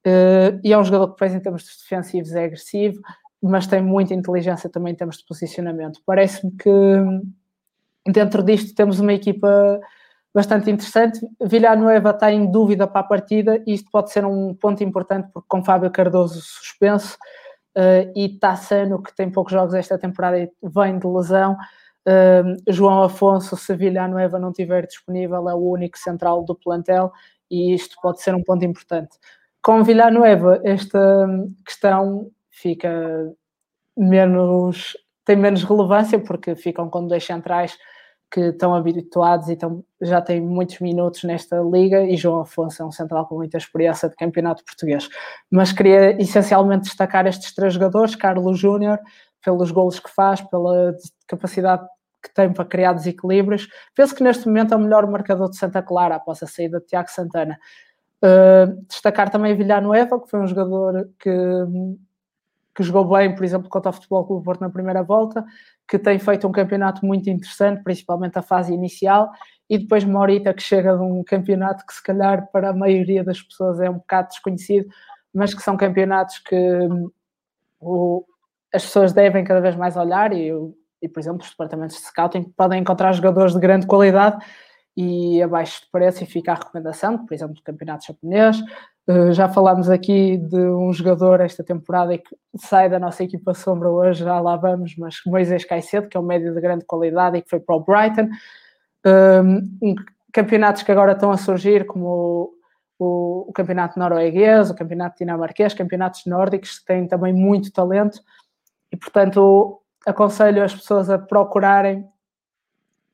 [0.07, 2.99] uh, e é um jogador que em termos defensivos é agressivo,
[3.41, 5.99] mas tem muita inteligência também em termos de posicionamento.
[6.05, 6.71] Parece-me que
[8.11, 9.79] dentro disto temos uma equipa
[10.33, 11.19] bastante interessante.
[11.41, 15.47] Villanueva está em dúvida para a partida e isto pode ser um ponto importante porque
[15.47, 17.17] com Fábio Cardoso suspenso
[17.77, 23.03] uh, e Tassano, que tem poucos jogos esta temporada e vem de lesão, uh, João
[23.03, 27.11] Afonso, se Villanueva não estiver disponível, é o único central do plantel
[27.49, 29.17] e isto pode ser um ponto importante.
[29.61, 31.27] Com Villanueva, esta
[31.65, 32.31] questão
[32.61, 33.33] fica
[33.97, 34.95] menos
[35.25, 37.77] tem menos relevância porque ficam com dois centrais
[38.31, 42.85] que estão habituados e estão, já têm muitos minutos nesta liga e João Afonso é
[42.85, 45.09] um central com muita experiência de campeonato português.
[45.51, 48.99] Mas queria essencialmente destacar estes três jogadores, Carlos Júnior,
[49.43, 50.95] pelos golos que faz, pela
[51.27, 51.85] capacidade
[52.23, 53.67] que tem para criar desequilíbrios.
[53.95, 56.85] Penso que neste momento é o melhor marcador de Santa Clara após a saída de
[56.85, 57.59] Tiago Santana.
[58.23, 61.29] Uh, destacar também Villanueva, que foi um jogador que,
[62.75, 65.45] que jogou bem, por exemplo, contra o Futebol Clube Porto na primeira volta,
[65.87, 69.31] que tem feito um campeonato muito interessante, principalmente a fase inicial,
[69.69, 73.41] e depois Morita, que chega de um campeonato que se calhar para a maioria das
[73.41, 74.87] pessoas é um bocado desconhecido,
[75.33, 77.09] mas que são campeonatos que hum,
[77.79, 78.25] o,
[78.73, 80.51] as pessoas devem cada vez mais olhar e,
[81.01, 84.43] e, por exemplo, os departamentos de scouting podem encontrar jogadores de grande qualidade
[84.95, 88.61] e abaixo de preço e fica a recomendação, por exemplo, do campeonato japonês,
[89.33, 94.23] já falámos aqui de um jogador esta temporada que sai da nossa equipa sombra hoje,
[94.23, 97.49] já lá vamos, mas Moisés Caicedo, que é um médio de grande qualidade e que
[97.49, 98.29] foi para o Brighton.
[99.05, 99.95] Um,
[100.31, 102.55] campeonatos que agora estão a surgir, como
[102.99, 108.21] o, o, campeonato norueguês, o campeonato dinamarquês, campeonatos nórdicos que têm também muito talento
[108.91, 112.07] e, portanto, aconselho as pessoas a procurarem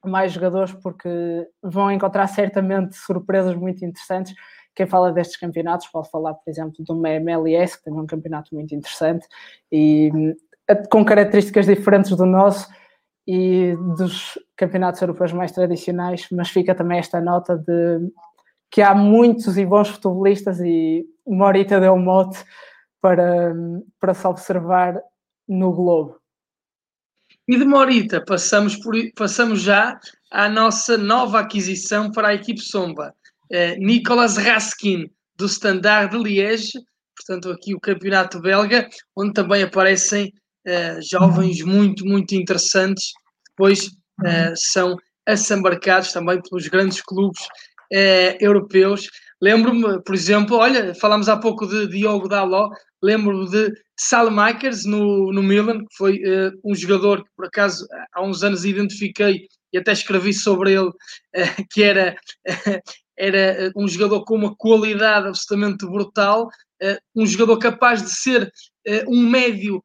[0.05, 1.09] mais jogadores porque
[1.61, 4.33] vão encontrar certamente surpresas muito interessantes
[4.77, 8.75] quem fala destes campeonatos pode falar, por exemplo, do MLS, que tem um campeonato muito
[8.75, 9.27] interessante
[9.71, 10.11] e
[10.69, 12.69] eh, com características diferentes do nosso
[13.27, 18.07] e dos campeonatos europeus mais tradicionais, mas fica também esta nota de
[18.69, 22.37] que há muitos e bons futebolistas e Morita deu um mote
[23.01, 23.55] para,
[23.99, 25.01] para se observar
[25.47, 26.19] no globo.
[27.47, 29.99] E de Morita passamos, por, passamos já
[30.29, 33.15] à nossa nova aquisição para a equipe Somba.
[33.51, 36.73] Eh, Nicolas Raskin, do Standard de Liège,
[37.15, 40.33] portanto, aqui o campeonato belga, onde também aparecem
[40.67, 43.11] uh, jovens muito, muito interessantes,
[43.49, 44.95] depois uh, são
[45.25, 47.47] assambarcados também pelos grandes clubes
[48.41, 49.09] europeus.
[49.41, 52.69] Lembro-me, por exemplo, olha, falámos há pouco de Diogo Daló,
[53.01, 56.21] lembro-me de Salmakers no, no Milan, que foi
[56.65, 60.91] um jogador que por acaso há uns anos identifiquei e até escrevi sobre ele,
[61.71, 62.15] que era
[63.17, 66.49] era eh, um jogador com uma qualidade absolutamente brutal,
[66.81, 68.51] eh, um jogador capaz de ser
[68.85, 69.83] eh, um médio,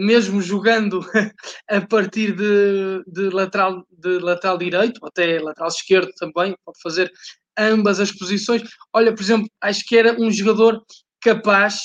[0.00, 1.00] mesmo jogando
[1.68, 7.10] a partir de, de, lateral, de lateral direito, até lateral esquerdo também, pode fazer
[7.58, 8.62] ambas as posições.
[8.92, 10.80] Olha, por exemplo, acho que era um jogador
[11.20, 11.80] capaz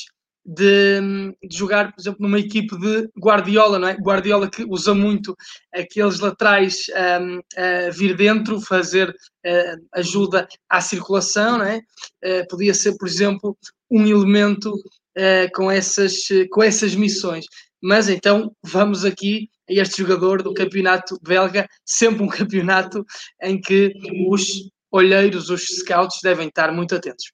[0.49, 0.99] de,
[1.43, 3.93] de, jogar, por exemplo, numa equipe de Guardiola, não é?
[3.93, 5.35] Guardiola que usa muito
[5.71, 11.81] aqueles laterais a vir dentro, fazer uh, ajuda à circulação, não é?
[12.25, 13.55] Uh, podia ser, por exemplo,
[13.91, 17.45] um elemento uh, com, essas, com essas missões.
[17.81, 23.05] Mas então vamos aqui a este jogador do campeonato belga, sempre um campeonato
[23.43, 23.93] em que
[24.27, 27.31] os olheiros, os scouts devem estar muito atentos.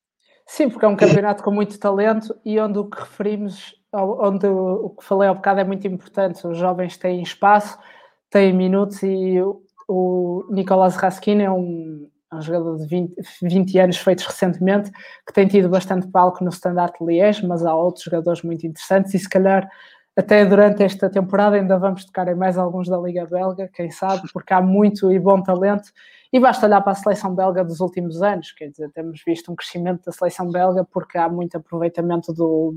[0.48, 4.92] Sim, porque é um campeonato com muito talento e onde o que referimos, onde o
[4.92, 6.46] que falei há bocado é muito importante.
[6.46, 7.78] Os jovens têm espaço,
[8.30, 9.42] têm minutos e
[9.88, 14.92] o Nicolás Raskin é um, um jogador de 20, 20, anos feitos recentemente,
[15.26, 19.20] que tem tido bastante palco no Standard Liège, mas há outros jogadores muito interessantes e
[19.20, 19.68] se calhar
[20.18, 24.32] até durante esta temporada ainda vamos tocar em mais alguns da Liga Belga, quem sabe,
[24.32, 25.92] porque há muito e bom talento
[26.32, 29.56] e basta olhar para a seleção belga dos últimos anos, quer dizer, temos visto um
[29.56, 32.74] crescimento da seleção belga porque há muito aproveitamento do,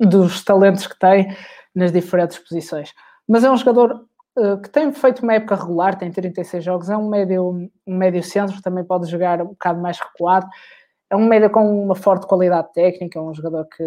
[0.00, 1.34] dos talentos que tem
[1.74, 2.92] nas diferentes posições.
[3.28, 4.04] Mas é um jogador
[4.38, 8.22] uh, que tem feito uma época regular, tem 36 jogos, é um médio, um médio
[8.22, 10.46] centro, também pode jogar um bocado mais recuado.
[11.10, 13.82] É um médio com uma forte qualidade técnica, é um jogador que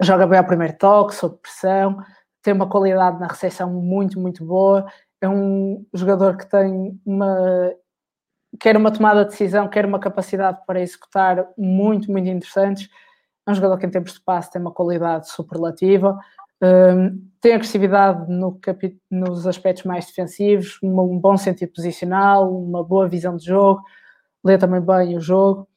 [0.00, 1.98] joga bem ao primeiro toque, sob pressão,
[2.42, 4.86] tem uma qualidade na recepção muito, muito boa.
[5.20, 7.72] É um jogador que tem uma
[8.58, 12.88] quer uma tomada de decisão, quer uma capacidade para executar muito, muito interessantes.
[13.46, 16.18] É um jogador que em tempos de passe tem uma qualidade superlativa,
[16.62, 18.58] um, tem agressividade no
[19.10, 23.82] nos aspectos mais defensivos, um bom sentido posicional, uma boa visão de jogo,
[24.44, 25.68] lê também bem o jogo,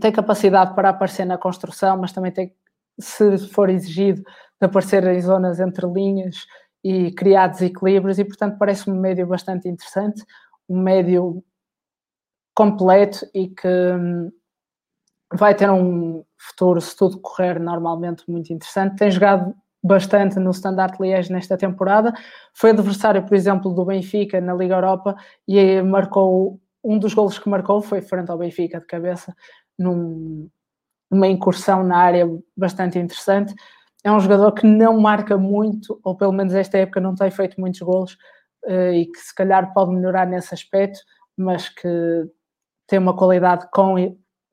[0.00, 2.54] tem capacidade para aparecer na construção, mas também tem,
[2.98, 4.22] se for exigido,
[4.60, 6.46] de aparecer em zonas entre linhas
[6.82, 10.24] e criar desequilíbrios, e portanto parece um médio bastante interessante,
[10.68, 11.42] um médio
[12.54, 14.30] completo e que hum,
[15.32, 18.96] vai ter um futuro, se tudo correr normalmente, muito interessante.
[18.96, 22.12] Tem jogado bastante no Standard Liège nesta temporada.
[22.54, 25.16] Foi adversário, por exemplo, do Benfica na Liga Europa
[25.46, 29.34] e marcou um dos golos que marcou foi frente ao Benfica de cabeça
[29.78, 30.48] num,
[31.10, 33.54] numa incursão na área bastante interessante.
[34.02, 37.60] É um jogador que não marca muito, ou pelo menos esta época não tem feito
[37.60, 38.16] muitos golos
[38.66, 41.00] eh, e que se calhar pode melhorar nesse aspecto,
[41.36, 41.88] mas que
[42.86, 43.96] tem uma qualidade com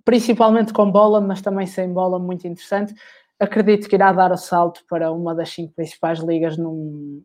[0.06, 2.94] principalmente com bola, mas também sem bola muito interessante.
[3.40, 7.24] Acredito que irá dar o salto para uma das cinco principais ligas num,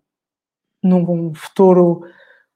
[0.83, 2.03] num futuro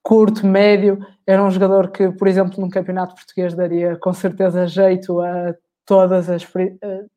[0.03, 0.99] curto, médio.
[1.25, 5.55] Era um jogador que, por exemplo, num campeonato português daria com certeza jeito a
[5.85, 6.47] todas as,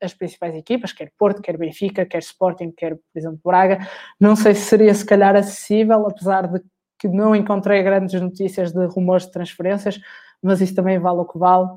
[0.00, 3.78] as principais equipas, quer Porto, quer Benfica, quer Sporting, quer, por exemplo, Braga.
[4.18, 6.62] Não sei se seria se calhar acessível, apesar de
[6.98, 10.00] que não encontrei grandes notícias de rumores de transferências,
[10.42, 11.68] mas isso também vale o que vale.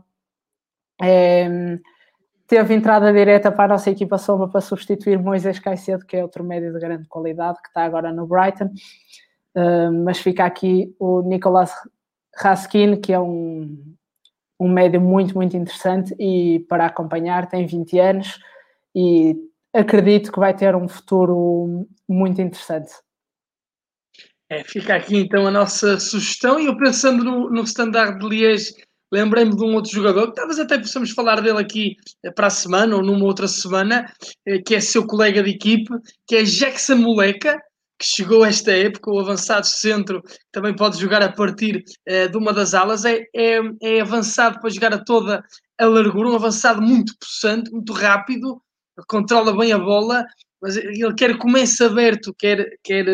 [1.01, 1.77] É,
[2.47, 6.43] teve entrada direta para a nossa equipa sombra para substituir Moisés Caicedo, que é outro
[6.43, 8.71] médio de grande qualidade, que está agora no Brighton.
[9.55, 11.73] Uh, mas fica aqui o Nicolas
[12.35, 13.95] Raskin, que é um,
[14.59, 18.39] um médio muito, muito interessante e para acompanhar, tem 20 anos
[18.95, 19.35] e
[19.73, 22.91] acredito que vai ter um futuro muito interessante.
[24.49, 26.59] É, fica aqui então a nossa sugestão.
[26.59, 28.73] E eu pensando no, no Standard de Liège,
[29.11, 32.51] lembrei-me de um outro jogador, que talvez até possamos falar dele aqui eh, para a
[32.51, 34.11] semana ou numa outra semana,
[34.45, 35.89] eh, que é seu colega de equipe,
[36.25, 37.61] que é Jackson Moleca,
[37.99, 40.21] que chegou a esta época, o avançado centro,
[40.51, 44.69] também pode jogar a partir uh, de uma das alas, é, é, é, avançado para
[44.69, 45.43] jogar a toda
[45.79, 48.61] a largura, um avançado muito possante, muito rápido,
[49.07, 50.25] controla bem a bola,
[50.61, 53.07] mas ele quer comece aberto, quer, quer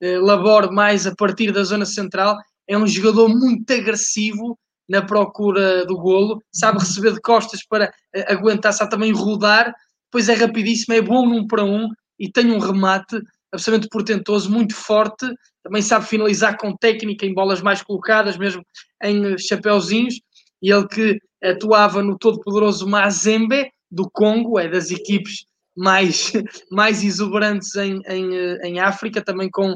[0.00, 2.38] eh, labore mais a partir da zona central.
[2.68, 4.58] É um jogador muito agressivo
[4.88, 9.74] na procura do golo, sabe receber de costas para eh, aguentar, sabe também rodar,
[10.06, 11.88] depois é rapidíssimo, é bom num para um
[12.18, 13.20] e tem um remate
[13.52, 15.26] absolutamente portentoso, muito forte,
[15.62, 18.64] também sabe finalizar com técnica em bolas mais colocadas, mesmo
[19.02, 20.20] em chapéuzinhos,
[20.62, 25.44] e ele que atuava no todo-poderoso Mazembe, do Congo, é das equipes
[25.76, 26.32] mais,
[26.70, 29.74] mais exuberantes em, em, eh, em África, também com,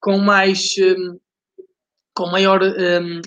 [0.00, 1.18] com mais um,
[2.14, 2.60] com maior,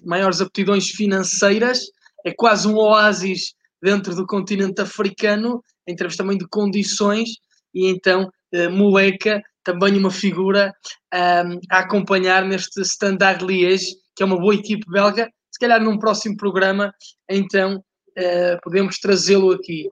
[0.03, 1.79] maiores aptidões financeiras,
[2.25, 7.29] é quase um oásis dentro do continente africano, em termos também de condições,
[7.73, 8.29] e então
[8.71, 10.73] Moleca, também uma figura
[11.13, 15.97] um, a acompanhar neste Standard Liège, que é uma boa equipe belga, se calhar num
[15.97, 16.93] próximo programa,
[17.29, 19.89] então uh, podemos trazê-lo aqui.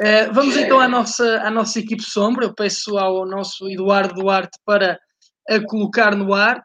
[0.00, 2.46] Uh, vamos então à nossa, à nossa equipe sombra.
[2.46, 4.98] Eu peço ao nosso Eduardo Duarte para
[5.48, 6.64] a colocar no ar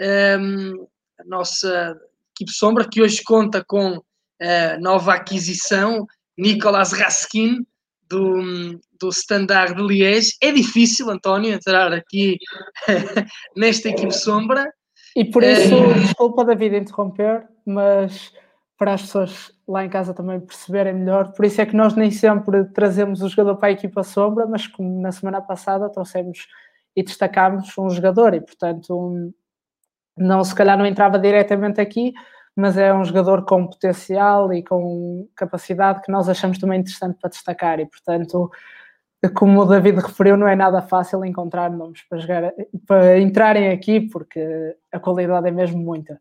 [0.00, 0.86] um,
[1.18, 1.96] a nossa
[2.34, 4.00] equipe sombra, que hoje conta com
[4.40, 6.06] a nova aquisição,
[6.36, 7.64] Nicolas Raskin,
[8.08, 10.36] do, do Standard de Liège.
[10.40, 12.38] É difícil, António, entrar aqui
[13.56, 14.72] nesta equipe sombra.
[15.14, 15.94] E por isso, é...
[15.98, 18.32] desculpa, David, interromper, mas
[18.78, 21.32] para as pessoas lá em casa também perceberem melhor.
[21.32, 24.66] Por isso é que nós nem sempre trazemos o jogador para a equipa sombra, mas
[24.66, 26.46] como na semana passada trouxemos
[26.96, 29.32] e destacámos um jogador, e portanto,
[30.16, 32.12] não se calhar não entrava diretamente aqui,
[32.54, 37.30] mas é um jogador com potencial e com capacidade que nós achamos também interessante para
[37.30, 38.50] destacar, e portanto.
[39.34, 42.52] Como o David referiu, não é nada fácil encontrar nomes para, jogar,
[42.86, 46.20] para entrarem aqui, porque a qualidade é mesmo muita.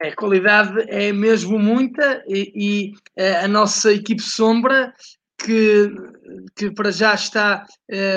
[0.00, 4.94] A qualidade é mesmo muita e, e eh, a nossa equipe sombra,
[5.44, 5.90] que,
[6.56, 7.66] que para já está,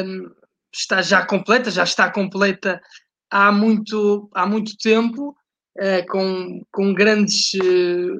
[0.05, 0.31] um,
[0.71, 2.81] está já completa, já está completa
[3.29, 5.35] há muito, há muito tempo,
[5.77, 7.51] uh, com, com grandes,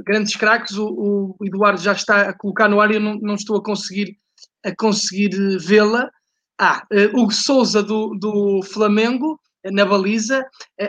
[0.06, 0.78] grandes craques.
[0.78, 3.64] O, o, Eduardo já está a colocar no ar e eu não, não estou a
[3.64, 4.18] conseguir,
[4.64, 6.10] a conseguir vê-la.
[6.60, 10.46] Ah, uh, Hugo Souza do, do Flamengo, na baliza.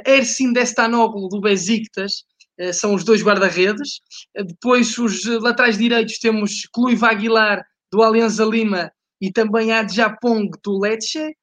[0.06, 2.24] Ersin Destanoglu, do Besiktas,
[2.72, 4.00] são os dois guarda-redes.
[4.34, 8.90] Depois, os laterais direitos, temos Cluiva Aguilar, do Alianza Lima,
[9.20, 11.36] e também Adjapong, do Lecce.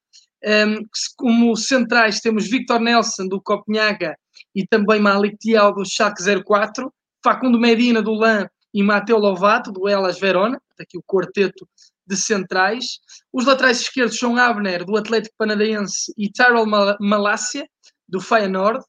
[1.17, 4.15] como centrais, temos Victor Nelson, do Copenhaga,
[4.53, 6.91] e também Malik Tial, do Schalke 04.
[7.23, 10.59] Facundo Medina, do LAN, e Mateo Lovato, do Elas Verona.
[10.79, 11.67] Aqui o quarteto
[12.11, 12.85] de centrais.
[13.31, 16.65] Os laterais esquerdos são Abner, do Atlético Paranaense, e Tyrell
[16.99, 17.65] Malácia,
[18.07, 18.83] do Feyenoord.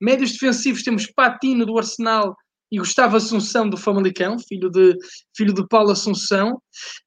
[0.00, 2.36] Médios defensivos temos Patino, do Arsenal,
[2.72, 4.96] e Gustavo Assunção, do Famalicão, filho de,
[5.36, 6.60] filho de Paulo Assunção.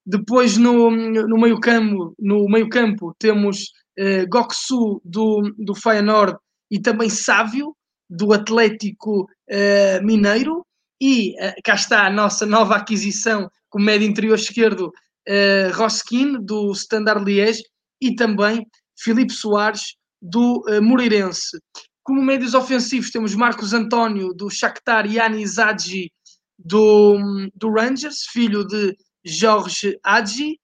[0.06, 6.38] Depois, no, no meio-campo, no meio -campo, temos eh, Goksu, do, do Feyenoord,
[6.72, 7.76] e também Sávio,
[8.10, 10.66] do Atlético eh, Mineiro.
[11.00, 14.92] E uh, cá está a nossa nova aquisição com médio interior esquerdo,
[15.28, 17.64] uh, Roskin, do Standard Liège,
[18.02, 18.66] e também
[18.98, 21.60] Filipe Soares, do uh, Moreirense.
[22.04, 26.12] Como médios ofensivos temos Marcos António, do Shakhtar, e Ani Zadji,
[26.58, 27.18] do,
[27.54, 30.60] do Rangers, filho de Jorge Adji.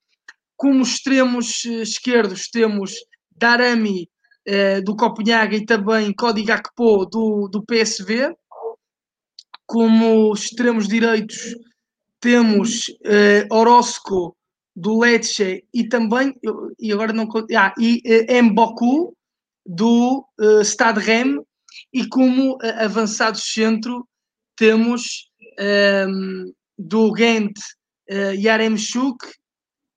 [0.55, 2.93] Como extremos esquerdos temos
[3.35, 4.07] Darami,
[4.85, 8.33] do Copenhaga, e também Cody Gakpo, do, do PSV.
[9.65, 11.55] Como extremos direitos
[12.23, 14.33] temos uh, Orozco
[14.75, 16.33] do Lecce e também,
[16.79, 19.15] e agora não ah, e uh, Mboku
[19.65, 21.39] do uh, Stade Rem
[21.93, 24.07] e como uh, avançados centro
[24.55, 27.53] temos um, ehm, do Ghent
[28.09, 29.17] uh, Yaremchuk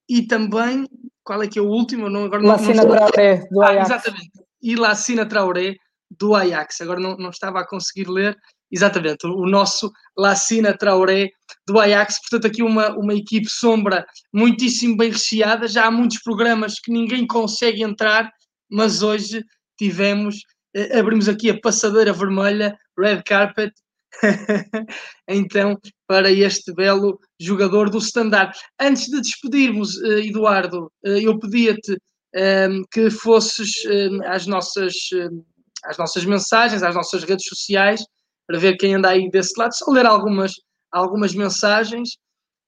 [0.09, 0.87] e também
[1.27, 2.09] qual é que é o último?
[2.09, 3.91] Não, agora Lacina não, não Traoré do ah, Ajax.
[3.91, 4.31] Ah, exatamente.
[4.63, 5.75] E Lacina Traoré
[6.09, 6.81] do Ajax.
[6.81, 8.39] Agora não, não estava a conseguir ler
[8.71, 11.31] Exatamente, o nosso Lacina Traoré
[11.67, 16.81] do Ajax, portanto aqui uma, uma equipe sombra muitíssimo bem recheada, já há muitos programas
[16.81, 18.29] que ninguém consegue entrar,
[18.69, 19.45] mas hoje
[19.79, 20.41] tivemos,
[20.75, 23.73] eh, abrimos aqui a passadeira vermelha, red carpet,
[25.29, 28.57] então para este belo jogador do Standard.
[28.81, 31.97] Antes de despedirmos, eh, Eduardo, eh, eu pedia-te
[32.35, 35.41] ehm, que fosses ehm, às nossas, ehm,
[35.85, 38.03] às nossas mensagens, às nossas redes sociais,
[38.47, 40.53] para ver quem anda aí desse lado, só ler algumas,
[40.93, 42.11] algumas mensagens.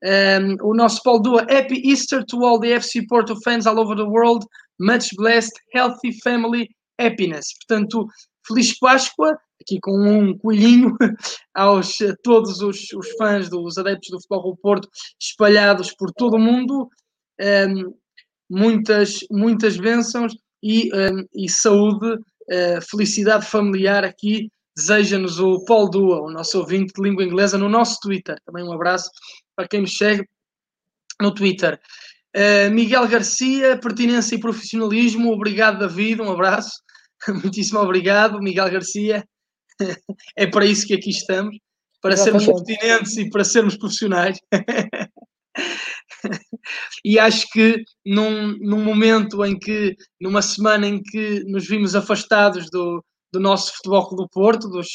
[0.04, 3.96] Um, o nosso Paulo Dua, Happy Easter to all the FC Porto fans all over
[3.96, 4.46] the world,
[4.78, 6.68] much blessed, healthy family,
[7.00, 7.46] happiness.
[7.66, 8.06] Portanto,
[8.46, 10.96] Feliz Páscoa, aqui com um coelhinho,
[11.54, 14.88] aos a todos os, os, fãs dos adeptos do Futebol do Porto
[15.20, 16.88] espalhados por todo o mundo.
[17.40, 17.94] Um,
[18.48, 24.48] muitas, muitas bênçãos e, um, e saúde, uh, felicidade familiar aqui
[24.78, 28.36] deseja-nos o Paul Dua, o nosso ouvinte de língua inglesa, no nosso Twitter.
[28.46, 29.10] Também um abraço
[29.56, 30.24] para quem nos segue
[31.20, 31.80] no Twitter.
[32.36, 35.32] Uh, Miguel Garcia, pertinência e profissionalismo.
[35.32, 36.22] Obrigado, David.
[36.22, 36.70] Um abraço.
[37.42, 39.24] Muitíssimo obrigado, Miguel Garcia.
[40.36, 41.58] é para isso que aqui estamos,
[42.00, 42.44] para Exatamente.
[42.44, 44.38] sermos pertinentes e para sermos profissionais.
[47.04, 52.70] e acho que num, num momento em que, numa semana em que nos vimos afastados
[52.70, 54.88] do, do nosso Futebol Clube do Porto, dos,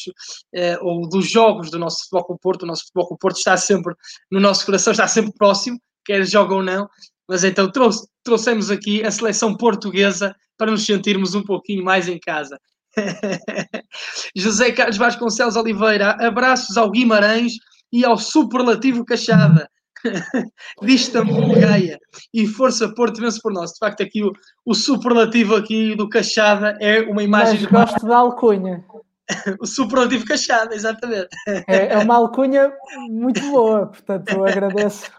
[0.54, 2.64] eh, ou dos jogos do nosso Futebol Clube do Porto.
[2.64, 3.96] O nosso Futebol Clube do Porto está sempre
[4.32, 6.88] no nosso coração, está sempre próximo, quer joga ou não.
[7.28, 12.20] Mas então trouxe, trouxemos aqui a seleção portuguesa para nos sentirmos um pouquinho mais em
[12.20, 12.60] casa.
[14.36, 17.54] José Carlos Vasconcelos Oliveira, abraços ao Guimarães
[17.92, 19.70] e ao superlativo Cachada.
[21.12, 22.00] também Gaia
[22.34, 23.72] e Força Porto vence por nós.
[23.72, 24.32] De facto, aqui o,
[24.66, 27.68] o superlativo aqui do Cachada é uma imagem.
[27.72, 28.84] Mas gosto da alcunha.
[29.60, 31.30] o superlativo Cachada, exatamente.
[31.68, 32.72] É, é uma alcunha
[33.10, 35.12] muito boa, portanto, eu agradeço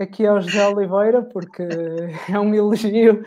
[0.00, 1.62] aqui ao José Oliveira porque
[2.28, 3.24] é um elogio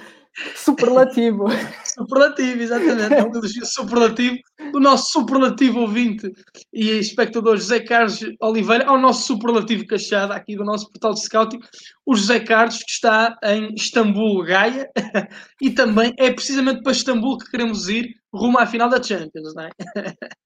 [0.56, 1.46] Superlativo.
[1.86, 3.14] Superlativo, exatamente.
[3.14, 4.38] É um elogio superlativo
[4.72, 6.30] do nosso superlativo ouvinte
[6.74, 11.60] e espectador José Carlos Oliveira, ao nosso superlativo cachada aqui do nosso portal de scouting,
[12.06, 14.90] o José Carlos, que está em Istambul, Gaia,
[15.62, 19.64] e também é precisamente para Istambul que queremos ir rumo à final da Champions, não
[19.64, 19.70] é?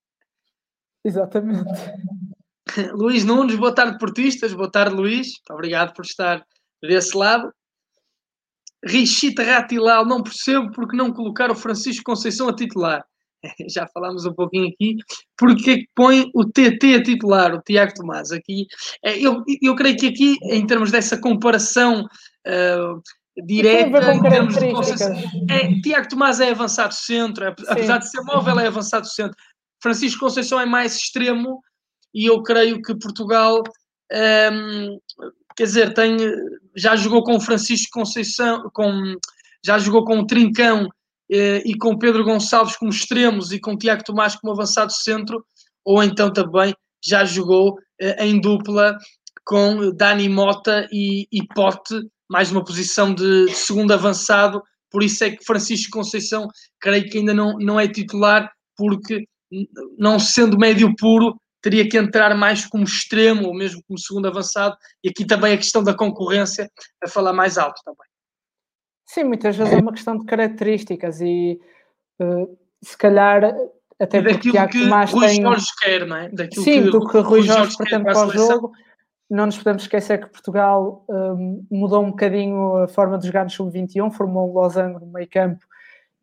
[1.03, 1.65] Exatamente.
[2.93, 4.53] Luís Nunes, boa tarde, portistas.
[4.53, 5.29] Boa tarde, Luís.
[5.49, 6.45] Obrigado por estar
[6.83, 7.51] desse lado.
[8.85, 13.03] Richita Ratilal, não percebo porque não colocar o Francisco Conceição a titular.
[13.69, 14.95] Já falámos um pouquinho aqui.
[15.37, 18.31] Porque que põe o TT a titular, o Tiago Tomás?
[18.31, 18.67] Aqui,
[19.03, 23.01] é, eu, eu creio que aqui, em termos dessa comparação uh,
[23.45, 25.13] direta, em termos de Conceição,
[25.49, 29.35] é, Tiago Tomás é avançado centro, é, apesar de ser móvel, é avançado centro.
[29.81, 31.61] Francisco Conceição é mais extremo
[32.13, 33.63] e eu creio que Portugal
[34.11, 34.99] um,
[35.59, 36.15] quer dizer, tem,
[36.73, 39.17] já jogou com Francisco Conceição, com,
[39.61, 40.87] já jogou com o Trincão
[41.29, 45.45] eh, e com Pedro Gonçalves como extremos e com Tiago Tomás como avançado centro,
[45.83, 46.73] ou então também
[47.05, 48.97] já jogou eh, em dupla
[49.43, 55.25] com Dani Mota e, e Pote, mais uma posição de, de segundo avançado, por isso
[55.25, 56.47] é que Francisco Conceição
[56.79, 59.25] creio que ainda não, não é titular, porque
[59.97, 64.75] não sendo médio puro, teria que entrar mais como extremo ou mesmo como segundo avançado,
[65.03, 66.69] e aqui também a questão da concorrência
[67.03, 68.07] a falar mais alto também.
[69.05, 71.59] Sim, muitas vezes é uma questão de características e
[72.21, 73.43] uh, se calhar
[73.99, 75.41] até porque Tiago que Tomás Rui tem...
[75.41, 76.29] Jorge quer, não é?
[76.29, 78.71] Daquilo Sim, que do que Rui Jorge, Jorge pretende para o jogo.
[79.29, 83.49] Não nos podemos esquecer que Portugal um, mudou um bocadinho a forma de jogar no
[83.49, 85.63] Sub-21, formou um losango no meio campo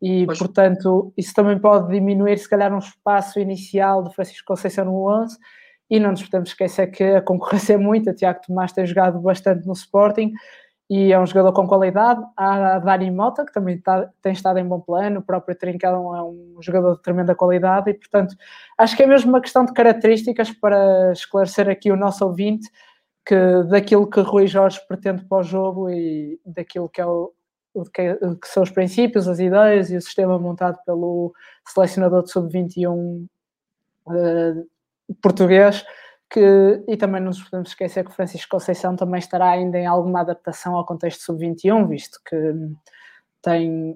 [0.01, 0.37] e, pois.
[0.37, 5.37] portanto, isso também pode diminuir, se calhar, um espaço inicial de Francisco Conceição no 11.
[5.89, 8.13] E não nos podemos esquecer que a concorrência é muita.
[8.13, 10.33] Tiago Tomás tem jogado bastante no Sporting
[10.89, 12.21] e é um jogador com qualidade.
[12.35, 16.15] Há a Dani Mota, que também está, tem estado em bom plano, o próprio Trincão
[16.15, 18.35] é um jogador de tremenda qualidade e, portanto,
[18.77, 22.69] acho que é mesmo uma questão de características para esclarecer aqui o nosso ouvinte
[23.25, 23.35] que
[23.69, 27.33] daquilo que Rui Jorge pretende para o jogo e daquilo que é o,
[27.93, 31.33] que, que são os princípios, as ideias e o sistema montado pelo
[31.67, 33.27] selecionador de sub-21
[34.07, 34.53] uh, eh,
[35.21, 35.85] português,
[36.29, 40.21] que, e também não nos podemos esquecer que Francisco Conceição também estará ainda em alguma
[40.21, 42.53] adaptação ao contexto sub-21, visto que
[43.41, 43.95] tem,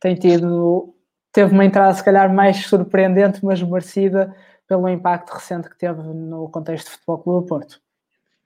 [0.00, 0.94] tem tido,
[1.32, 4.34] teve uma entrada se calhar mais surpreendente, mas merecida
[4.66, 7.82] pelo impacto recente que teve no contexto de Futebol Clube do Porto.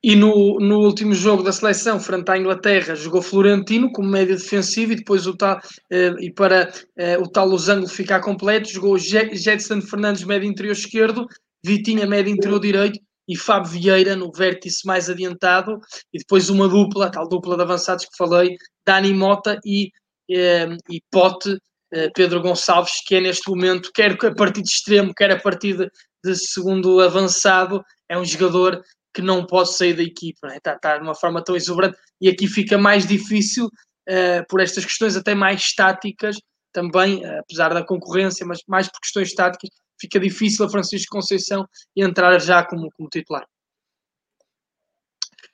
[0.07, 4.93] E no, no último jogo da seleção, frente à Inglaterra, jogou Florentino como médio defensivo
[4.93, 5.59] e depois o tal,
[5.91, 11.27] eh, e para eh, o tal losango ficar completo, jogou Jetson Fernandes, médio interior esquerdo,
[11.65, 15.81] Vitinha, médio interior direito e Fábio Vieira no vértice mais adiantado.
[16.13, 19.91] E depois uma dupla, a tal dupla de avançados que falei, Dani Mota e,
[20.31, 21.57] eh, e Pote,
[21.95, 25.91] eh, Pedro Gonçalves, que é neste momento, quer a partir de extremo, quer a partir
[26.23, 28.83] de segundo avançado, é um jogador
[29.15, 30.75] que não pode sair da equipa, está, é?
[30.75, 35.17] está de uma forma tão exuberante e aqui fica mais difícil uh, por estas questões
[35.17, 36.37] até mais táticas
[36.73, 39.71] também, uh, apesar da concorrência, mas mais por questões táticas,
[40.01, 41.65] fica difícil a Francisco Conceição
[41.97, 43.47] entrar já como, como titular.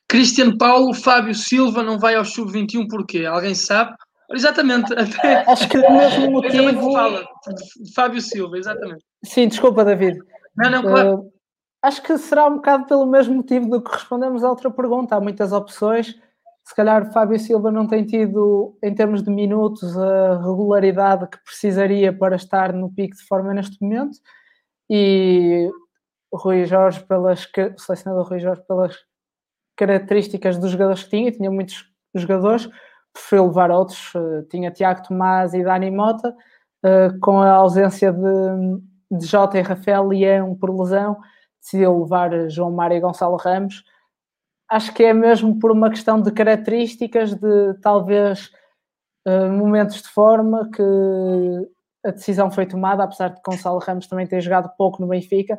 [0.08, 3.26] Cristiano Paulo, Fábio Silva não vai ao Sub-21 porquê?
[3.26, 3.94] Alguém sabe?
[4.32, 4.92] Exatamente.
[4.94, 6.92] Até, Acho que o mesmo motivo.
[6.92, 7.24] Fala,
[7.94, 9.04] Fábio Silva, exatamente.
[9.24, 10.18] Sim, desculpa, David.
[10.56, 11.32] Não, não, claro.
[11.82, 15.16] Acho que será um bocado pelo mesmo motivo do que respondemos à outra pergunta.
[15.16, 16.14] Há muitas opções.
[16.62, 22.12] Se calhar Fábio Silva não tem tido, em termos de minutos, a regularidade que precisaria
[22.12, 24.18] para estar no pico de forma neste momento.
[24.90, 25.70] E
[26.32, 28.96] Rui Jorge, pelas, o selecionador Rui Jorge, pelas
[29.74, 32.68] características dos jogadores que tinha, tinha muitos jogadores,
[33.12, 34.12] preferiu levar outros.
[34.14, 36.36] Eh, tinha Tiago Tomás e Dani Mota,
[36.84, 41.16] eh, com a ausência de, de Jota e Rafael Leão por lesão
[41.60, 43.84] decidiu levar João Mário e Gonçalo Ramos.
[44.68, 48.50] Acho que é mesmo por uma questão de características, de talvez
[49.26, 50.82] uh, momentos de forma que
[52.04, 55.58] a decisão foi tomada, apesar de Gonçalo Ramos também ter jogado pouco no Benfica,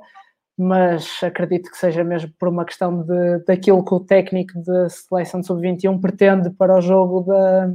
[0.57, 5.41] mas acredito que seja mesmo por uma questão de, daquilo que o técnico da seleção
[5.41, 7.69] de sub-21 pretende para o jogo da,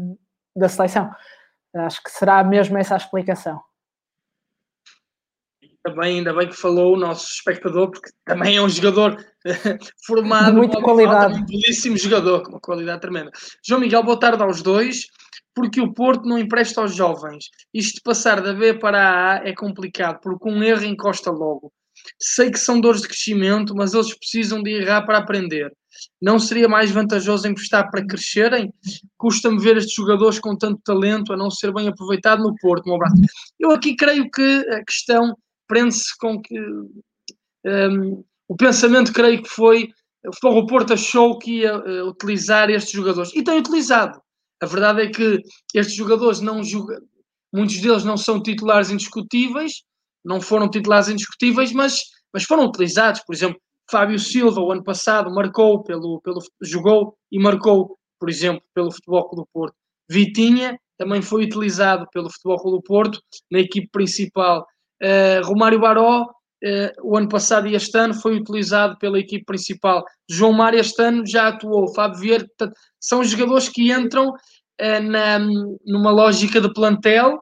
[0.57, 1.11] da seleção.
[1.75, 3.61] Acho que será mesmo essa a explicação
[5.87, 9.17] também ainda bem que falou o nosso espectador, porque também é um jogador
[10.05, 10.51] formado.
[10.51, 11.39] De muita qualidade.
[11.39, 13.31] Um belíssimo jogador, com uma qualidade tremenda.
[13.65, 15.07] João Miguel, boa tarde aos dois.
[15.55, 17.47] Porque o Porto não empresta aos jovens.
[17.73, 21.73] Isto de passar da B para a A é complicado, porque um erro encosta logo.
[22.21, 25.73] Sei que são dores de crescimento, mas eles precisam de errar para aprender.
[26.21, 28.71] Não seria mais vantajoso emprestar para crescerem?
[29.17, 32.91] Custa-me ver estes jogadores com tanto talento a não ser bem aproveitado no Porto.
[32.91, 33.17] Um abraço.
[33.59, 35.35] Eu aqui creio que a questão
[35.67, 36.59] prende-se com que
[37.67, 39.91] um, o pensamento, creio que foi,
[40.45, 44.21] o Porto achou que ia uh, utilizar estes jogadores e tem utilizado.
[44.63, 45.41] A verdade é que
[45.75, 46.99] estes jogadores não jogam,
[47.53, 49.83] muitos deles não são titulares indiscutíveis,
[50.25, 52.03] não foram titulares indiscutíveis, mas,
[52.33, 53.21] mas foram utilizados.
[53.25, 53.61] Por exemplo,
[53.91, 59.29] Fábio Silva, o ano passado, marcou pelo, pelo jogou e marcou, por exemplo, pelo Futebol
[59.29, 59.77] Clube do Porto.
[60.09, 63.21] Vitinha também foi utilizado pelo Futebol Clube do Porto
[63.51, 64.67] na equipe principal
[65.03, 70.05] Uh, Romário Baró, uh, o ano passado e este ano, foi utilizado pela equipe principal.
[70.29, 71.93] João Mário este ano já atuou.
[71.95, 72.47] Fábio Vieira,
[73.01, 75.39] são jogadores que entram uh, na,
[75.85, 77.41] numa lógica de plantel,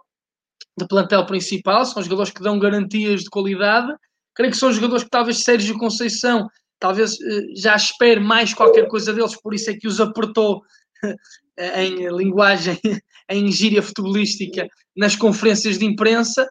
[0.76, 3.93] de plantel principal, são jogadores que dão garantias de qualidade.
[4.35, 6.48] Creio que são jogadores que talvez Sérgio Conceição
[6.81, 7.16] talvez
[7.56, 10.60] já espere mais qualquer coisa deles, por isso é que os apertou
[11.76, 12.78] em linguagem,
[13.31, 14.66] em gíria futebolística,
[14.97, 16.48] nas conferências de imprensa.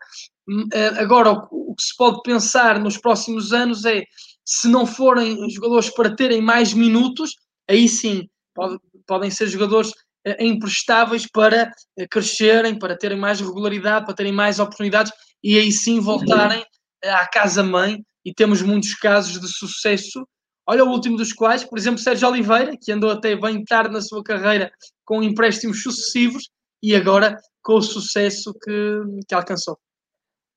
[0.48, 0.68] Hum,
[0.98, 4.04] agora, o que se pode pensar nos próximos anos é
[4.46, 7.36] se não forem jogadores para terem mais minutos,
[7.70, 9.92] aí sim pode, podem ser jogadores
[10.40, 11.72] emprestáveis para
[12.10, 15.12] crescerem, para terem mais regularidade, para terem mais oportunidades
[15.44, 16.64] e aí sim voltarem
[17.04, 18.04] à casa-mãe.
[18.26, 20.26] E temos muitos casos de sucesso.
[20.66, 24.02] Olha o último dos quais, por exemplo, Sérgio Oliveira, que andou até bem tarde na
[24.02, 24.72] sua carreira
[25.04, 26.50] com empréstimos sucessivos
[26.82, 29.78] e agora com o sucesso que, que alcançou.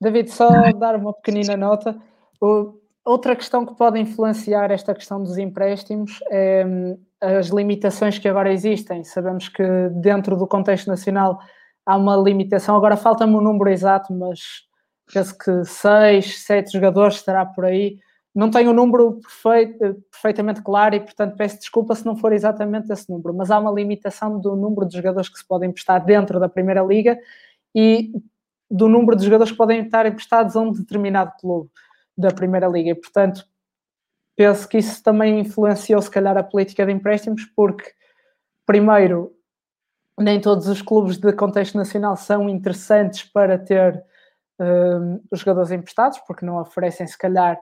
[0.00, 1.96] David, só dar uma pequenina nota.
[3.04, 8.52] Outra questão que pode influenciar esta questão dos empréstimos é hum, as limitações que agora
[8.52, 9.04] existem.
[9.04, 9.62] Sabemos que
[9.92, 11.38] dentro do contexto nacional
[11.86, 12.76] há uma limitação.
[12.76, 14.40] Agora falta-me o um número exato, mas
[15.12, 17.98] penso que seis, sete jogadores estará por aí.
[18.34, 22.32] Não tenho o um número perfeito, perfeitamente claro e, portanto, peço desculpa se não for
[22.32, 26.04] exatamente esse número, mas há uma limitação do número de jogadores que se podem emprestar
[26.04, 27.16] dentro da Primeira Liga
[27.74, 28.12] e
[28.70, 31.70] do número de jogadores que podem estar emprestados a um determinado clube
[32.16, 32.90] da Primeira Liga.
[32.90, 33.44] E, portanto,
[34.34, 37.92] penso que isso também influenciou, se calhar, a política de empréstimos, porque,
[38.64, 39.32] primeiro,
[40.18, 44.02] nem todos os clubes de contexto nacional são interessantes para ter
[44.60, 47.58] uh, os jogadores emprestados, porque não oferecem, se calhar,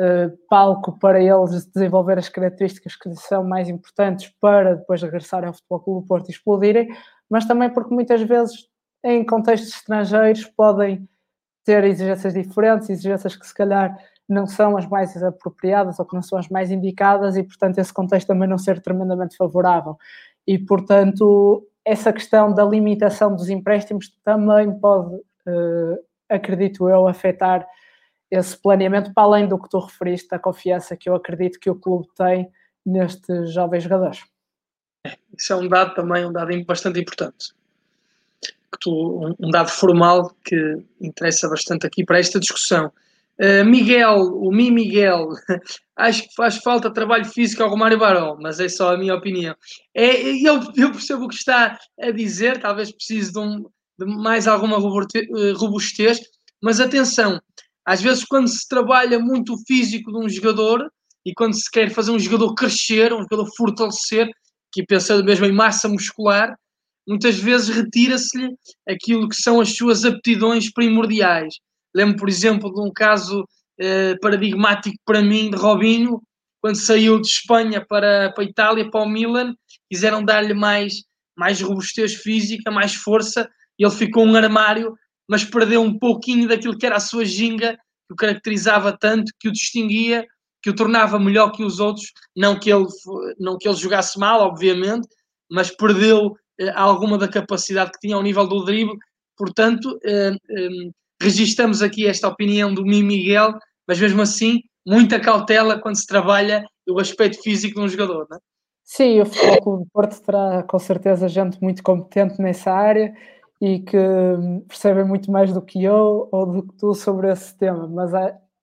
[0.00, 5.54] uh, palco para eles desenvolver as características que são mais importantes para depois regressarem ao
[5.54, 6.88] Futebol Clube Porto e explodirem,
[7.28, 8.68] mas também porque muitas vezes,
[9.04, 11.08] em contextos estrangeiros, podem
[11.64, 13.96] ter exigências diferentes, exigências que se calhar
[14.28, 17.92] não são as mais apropriadas ou que não são as mais indicadas e, portanto, esse
[17.92, 19.96] contexto também não ser tremendamente favorável.
[20.46, 25.98] E, portanto, essa questão da limitação dos empréstimos também pode, uh,
[26.28, 27.66] acredito eu, afetar
[28.30, 31.76] esse planeamento, para além do que tu referiste, da confiança que eu acredito que o
[31.76, 32.50] clube tem
[32.84, 34.24] nestes jovens jogadores.
[35.36, 37.54] Isso é um dado também, um dado bastante importante.
[38.86, 42.92] Um dado formal que interessa bastante aqui para esta discussão.
[43.38, 45.28] Uh, Miguel, o Mi Miguel,
[45.96, 49.54] acho que faz falta trabalho físico ao Romário Barão, mas é só a minha opinião.
[49.94, 53.66] É, eu, eu percebo o que está a dizer, talvez precise de, um,
[53.98, 56.18] de mais alguma eh, robustez,
[56.62, 57.38] mas atenção,
[57.84, 60.90] às vezes quando se trabalha muito o físico de um jogador
[61.24, 64.30] e quando se quer fazer um jogador crescer, um jogador fortalecer,
[64.72, 66.56] que pensando mesmo em massa muscular,
[67.06, 68.54] muitas vezes retira-se-lhe
[68.88, 71.54] aquilo que são as suas aptidões primordiais.
[71.94, 73.46] Lembro, por exemplo, de um caso
[73.78, 76.20] eh, paradigmático para mim de Robinho,
[76.60, 79.54] quando saiu de Espanha para, para a Itália, para o Milan,
[79.90, 81.04] quiseram dar-lhe mais,
[81.36, 84.94] mais robustez física, mais força, e ele ficou um armário,
[85.28, 87.74] mas perdeu um pouquinho daquilo que era a sua ginga,
[88.08, 90.26] que o caracterizava tanto, que o distinguia,
[90.62, 92.86] que o tornava melhor que os outros, não que ele,
[93.38, 95.06] não que ele jogasse mal, obviamente,
[95.50, 96.36] mas perdeu
[96.74, 98.96] alguma da capacidade que tinha ao nível do drible,
[99.36, 103.54] portanto, eh, eh, registramos aqui esta opinião do Mi Miguel,
[103.86, 108.36] mas mesmo assim, muita cautela quando se trabalha o aspecto físico de um jogador, não
[108.36, 108.40] é?
[108.84, 113.12] Sim, o Futebol Clube de Porto terá com certeza gente muito competente nessa área
[113.60, 113.98] e que
[114.68, 118.12] percebem muito mais do que eu ou do que tu sobre esse tema, mas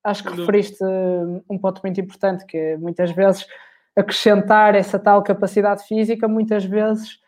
[0.03, 0.84] acho que referiste
[1.49, 3.45] um ponto muito importante, que é muitas vezes
[3.95, 7.23] acrescentar essa tal capacidade física, muitas vezes eh,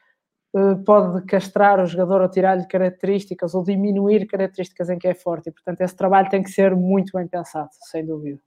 [0.86, 5.50] pode castrar o jogador ou tirar-lhe características ou diminuir características em que é forte.
[5.50, 8.40] E, portanto, esse trabalho tem que ser muito bem pensado, sem dúvida.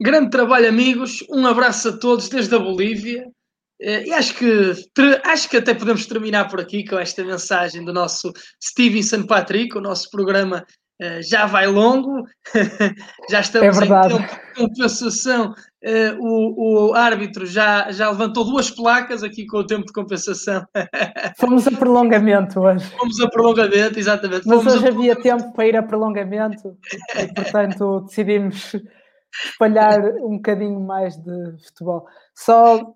[0.00, 1.24] Grande trabalho, amigos.
[1.28, 3.30] Um abraço a todos desde a Bolívia.
[3.80, 4.72] Eh, e acho que,
[5.24, 8.32] acho que até podemos terminar por aqui com esta mensagem do nosso
[8.62, 9.76] Stevenson Patrick.
[9.76, 10.72] O nosso programa eh,
[11.22, 12.24] já vai longo,
[13.30, 18.68] já estamos é em tempo de compensação Uh, o, o, árbitro já, já levantou duas
[18.68, 20.66] placas aqui com o tempo de compensação.
[21.38, 22.84] Fomos a prolongamento hoje.
[22.98, 24.42] Fomos a prolongamento, exatamente.
[24.44, 26.76] Mas Fomos hoje havia tempo para ir a prolongamento
[27.16, 28.74] e, portanto, decidimos
[29.44, 32.08] espalhar um bocadinho mais de futebol.
[32.34, 32.92] Só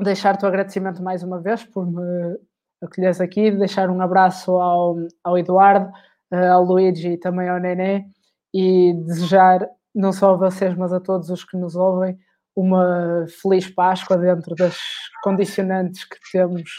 [0.00, 2.38] deixar-te o agradecimento mais uma vez por me
[2.82, 5.92] acolheres aqui, deixar um abraço ao, ao Eduardo, eh,
[6.30, 8.04] ao Luigi e também ao Nenê
[8.52, 12.18] e desejar não só a vocês, mas a todos os que nos ouvem,
[12.54, 14.78] uma feliz Páscoa dentro das
[15.22, 16.70] condicionantes que temos,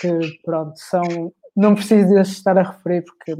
[0.00, 1.32] que pronto, são.
[1.56, 3.36] Não preciso de estar a referir, porque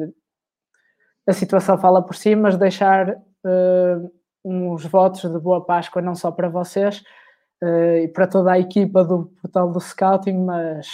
[1.29, 4.13] a situação fala por si, mas deixar uh,
[4.45, 7.03] uns votos de boa Páscoa não só para vocês
[7.63, 10.89] uh, e para toda a equipa do portal do Scouting, mas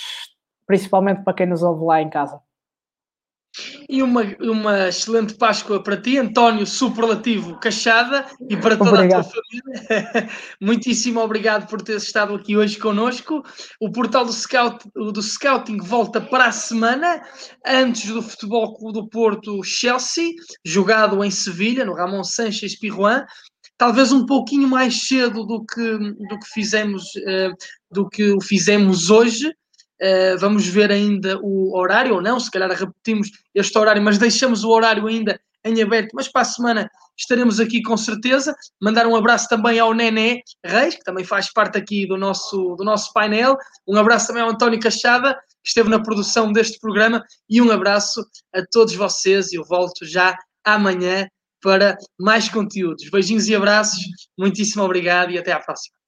[0.66, 2.40] principalmente para quem nos ouve lá em casa.
[3.89, 9.20] E uma, uma excelente Páscoa para ti, António Superlativo Cachada, e para toda obrigado.
[9.20, 10.31] a tua família.
[10.60, 13.43] Muitíssimo obrigado por teres estado aqui hoje conosco.
[13.81, 17.22] O portal do, Scout, do Scouting volta para a semana,
[17.64, 23.24] antes do Futebol Clube do Porto Chelsea, jogado em Sevilha, no Ramon Sanchez Pirruan.
[23.76, 27.55] Talvez um pouquinho mais cedo do que, do que fizemos uh,
[27.90, 29.52] do que o fizemos hoje,
[30.03, 34.65] Uh, vamos ver ainda o horário ou não, se calhar repetimos este horário, mas deixamos
[34.65, 36.11] o horário ainda em aberto.
[36.15, 38.55] Mas para a semana estaremos aqui com certeza.
[38.81, 42.85] Mandar um abraço também ao Nené Reis, que também faz parte aqui do nosso, do
[42.85, 43.57] nosso painel.
[43.89, 47.25] Um abraço também ao António Cachada, que esteve na produção deste programa.
[47.49, 49.53] E um abraço a todos vocês.
[49.53, 51.27] Eu volto já amanhã
[51.62, 53.09] para mais conteúdos.
[53.11, 54.05] Beijinhos e abraços.
[54.39, 56.03] Muitíssimo obrigado e até à próxima.